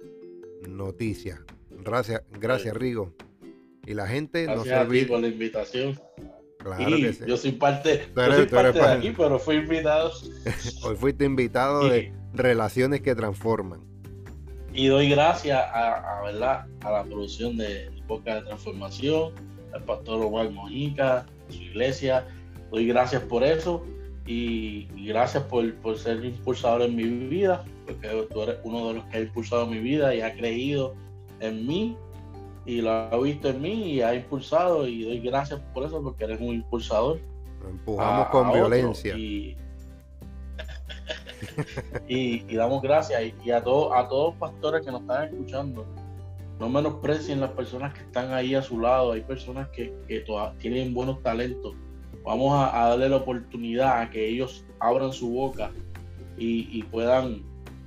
noticia. 0.67 1.43
Gracias, 1.83 2.21
gracias, 2.31 2.75
Rigo. 2.75 3.13
Y 3.85 3.93
la 3.93 4.07
gente 4.07 4.45
no 4.45 4.63
se 4.63 4.75
olvide. 4.75 5.05
por 5.07 5.19
la 5.19 5.27
invitación. 5.27 5.99
Claro 6.59 6.97
que 6.97 7.13
sí. 7.13 7.23
Yo 7.25 7.37
soy 7.37 7.53
parte, 7.53 8.07
yo 8.15 8.33
soy 8.33 8.45
parte 8.45 8.79
de 8.79 8.85
aquí, 8.85 9.13
pero 9.15 9.39
fui 9.39 9.55
invitado. 9.55 10.11
Hoy 10.83 10.95
fuiste 10.95 11.25
invitado 11.25 11.87
de 11.87 12.13
Relaciones 12.33 13.01
que 13.01 13.15
Transforman. 13.15 13.79
Y 14.73 14.87
doy 14.87 15.09
gracias 15.09 15.57
a, 15.73 16.21
¿verdad? 16.23 16.67
a 16.81 16.91
la 16.91 17.03
producción 17.03 17.57
de 17.57 17.89
Boca 18.07 18.35
de 18.35 18.41
Transformación, 18.41 19.33
al 19.73 19.83
pastor 19.83 20.21
Omar 20.21 20.51
Mojica, 20.51 21.19
a 21.19 21.25
su 21.51 21.61
iglesia. 21.61 22.27
Doy 22.71 22.87
gracias 22.87 23.23
por 23.23 23.43
eso 23.43 23.83
y, 24.27 24.87
gracias 25.07 25.43
por, 25.43 25.73
por, 25.75 25.97
ser 25.97 26.23
impulsador 26.23 26.83
en 26.83 26.95
mi 26.95 27.03
vida, 27.03 27.65
porque 27.87 28.27
tú 28.31 28.43
eres 28.43 28.57
uno 28.63 28.89
de 28.89 28.93
los 28.95 29.05
que 29.05 29.17
ha 29.17 29.21
impulsado 29.21 29.65
mi 29.65 29.79
vida 29.79 30.13
y 30.13 30.21
ha 30.21 30.35
creído 30.35 30.95
en 31.39 31.67
mí 31.67 31.97
y 32.65 32.81
lo 32.81 32.91
ha 32.91 33.17
visto 33.19 33.49
en 33.49 33.61
mí 33.61 33.93
y 33.93 34.01
ha 34.01 34.13
impulsado 34.13 34.87
y 34.87 35.03
doy 35.03 35.19
gracias 35.19 35.59
por 35.73 35.85
eso 35.85 36.01
porque 36.03 36.25
eres 36.25 36.39
un 36.39 36.55
impulsador. 36.55 37.19
Lo 37.61 37.69
empujamos 37.69 38.27
con 38.29 38.51
violencia. 38.53 39.15
Y, 42.07 42.43
y, 42.49 42.55
damos 42.55 42.81
gracias 42.81 43.21
y, 43.45 43.51
a 43.51 43.63
todos 43.63 43.93
a 43.95 44.09
todos 44.09 44.33
los 44.33 44.39
pastores 44.39 44.85
que 44.85 44.91
nos 44.91 45.01
están 45.01 45.25
escuchando. 45.25 45.85
No 46.59 46.67
menosprecien 46.67 47.39
las 47.39 47.51
personas 47.51 47.93
que 47.93 48.01
están 48.01 48.33
ahí 48.33 48.55
a 48.55 48.61
su 48.61 48.79
lado. 48.79 49.13
Hay 49.13 49.21
personas 49.21 49.69
que, 49.69 49.93
que 50.07 50.25
tienen 50.59 50.93
buenos 50.93 51.23
talentos. 51.23 51.73
Vamos 52.25 52.53
a, 52.53 52.89
darle 52.89 53.07
la 53.07 53.17
oportunidad 53.17 54.01
a 54.01 54.09
que 54.09 54.27
ellos 54.27 54.65
abran 54.79 55.13
su 55.13 55.31
boca 55.31 55.71
y, 56.37 56.67
y 56.77 56.83
puedan, 56.83 57.43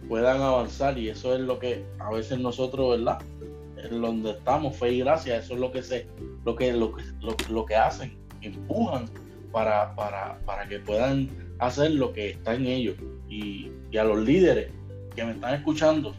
puedan 0.09 0.41
avanzar. 0.41 0.99
Y 0.99 1.09
eso 1.09 1.35
es 1.35 1.41
lo 1.41 1.59
que 1.59 1.85
a 1.99 2.11
veces 2.11 2.39
nosotros, 2.39 2.99
¿verdad? 2.99 3.19
en 3.83 4.01
donde 4.01 4.31
estamos, 4.31 4.77
fe 4.77 4.93
y 4.93 4.99
gracia, 5.01 5.39
eso 5.39 5.55
es 5.55 5.61
lo 5.61 5.73
que 5.73 5.83
se, 5.83 6.07
lo 6.45 6.57
que, 6.57 6.73
lo 6.73 6.95
que, 6.95 7.05
lo, 7.51 7.67
que 7.67 7.75
hacen, 7.75 8.17
empujan 8.41 9.07
para, 9.51 9.95
para, 9.95 10.39
para, 10.45 10.69
que 10.69 10.79
puedan 10.79 11.29
hacer 11.59 11.93
lo 11.93 12.13
que 12.13 12.31
está 12.31 12.55
en 12.55 12.67
ellos. 12.67 12.97
Y, 13.29 13.71
a 13.99 14.05
los 14.05 14.25
líderes 14.25 14.71
que 15.15 15.25
me 15.25 15.33
están 15.33 15.55
escuchando, 15.55 16.15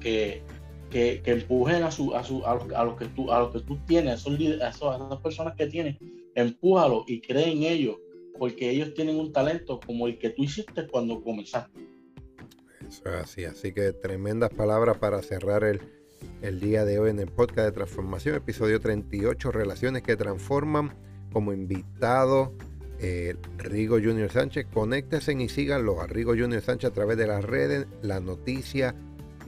que, 0.00 0.42
que, 0.90 1.22
empujen 1.24 1.82
a, 1.82 1.90
su, 1.90 2.14
a, 2.14 2.24
su, 2.24 2.44
a, 2.44 2.54
los, 2.84 2.96
que 2.96 3.06
tú, 3.06 3.30
a 3.30 3.40
los 3.40 3.52
que 3.52 3.60
tú 3.60 3.78
tienes, 3.86 4.20
esos 4.20 4.38
a, 4.60 4.68
esas 4.68 5.20
personas 5.22 5.54
que 5.56 5.66
tienes, 5.66 5.96
empújalos 6.34 7.04
y 7.06 7.20
cree 7.20 7.52
en 7.52 7.62
ellos, 7.62 7.96
porque 8.38 8.70
ellos 8.70 8.92
tienen 8.94 9.18
un 9.18 9.32
talento 9.32 9.78
como 9.86 10.08
el 10.08 10.18
que 10.18 10.30
tú 10.30 10.42
hiciste 10.42 10.86
cuando 10.88 11.22
comenzaste. 11.22 11.93
Eso 12.94 13.08
es 13.08 13.22
así, 13.22 13.44
así 13.44 13.72
que 13.72 13.92
tremendas 13.92 14.50
palabras 14.50 14.98
para 14.98 15.20
cerrar 15.20 15.64
el, 15.64 15.80
el 16.42 16.60
día 16.60 16.84
de 16.84 17.00
hoy 17.00 17.10
en 17.10 17.18
el 17.18 17.26
podcast 17.26 17.66
de 17.66 17.72
transformación, 17.72 18.36
episodio 18.36 18.78
38, 18.78 19.50
Relaciones 19.50 20.02
que 20.04 20.14
Transforman, 20.14 20.94
como 21.32 21.52
invitado 21.52 22.52
eh, 23.00 23.34
Rigo 23.58 23.96
Junior 23.96 24.30
Sánchez. 24.30 24.66
Conéctense 24.72 25.32
y 25.32 25.48
síganlo 25.48 26.00
a 26.00 26.06
Rigo 26.06 26.36
Junior 26.36 26.62
Sánchez 26.62 26.92
a 26.92 26.94
través 26.94 27.16
de 27.16 27.26
las 27.26 27.44
redes, 27.44 27.88
la 28.00 28.20
noticia 28.20 28.94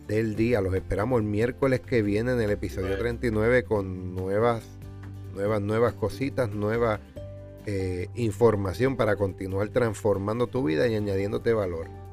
del 0.09 0.35
día. 0.35 0.61
Los 0.61 0.75
esperamos 0.75 1.21
el 1.21 1.29
miércoles 1.29 1.81
que 1.81 2.03
viene 2.03 2.33
en 2.33 2.41
el 2.41 2.51
episodio 2.51 2.99
39 2.99 3.63
con 3.63 4.17
nuevas, 4.17 4.65
nuevas, 5.37 5.63
nuevas 5.63 5.95
cositas, 5.95 6.51
nueva 6.51 6.99
eh, 7.65 8.09
información 8.17 8.97
para 8.97 9.15
continuar 9.15 9.69
transformando 9.69 10.49
tu 10.49 10.65
vida 10.65 10.89
y 10.89 10.97
añadiéndote 10.97 11.53
valor. 11.53 12.06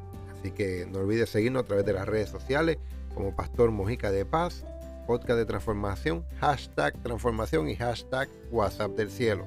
Así 0.43 0.51
que 0.51 0.85
no 0.91 0.99
olvides 0.99 1.29
seguirnos 1.29 1.63
a 1.63 1.65
través 1.65 1.85
de 1.85 1.93
las 1.93 2.05
redes 2.05 2.27
sociales 2.27 2.77
como 3.15 3.33
Pastor 3.33 3.71
Mojica 3.71 4.11
de 4.11 4.25
Paz, 4.25 4.65
podcast 5.07 5.39
de 5.39 5.45
transformación, 5.45 6.25
hashtag 6.41 7.01
transformación 7.01 7.69
y 7.69 7.77
hashtag 7.77 8.27
WhatsApp 8.51 8.91
del 8.91 9.09
cielo. 9.09 9.45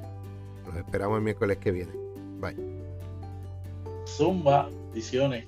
Los 0.67 0.75
esperamos 0.77 1.19
el 1.19 1.25
miércoles 1.25 1.59
que 1.59 1.71
viene. 1.71 1.93
Bye. 2.41 2.57
Zumba, 4.07 4.71
visiones. 4.95 5.45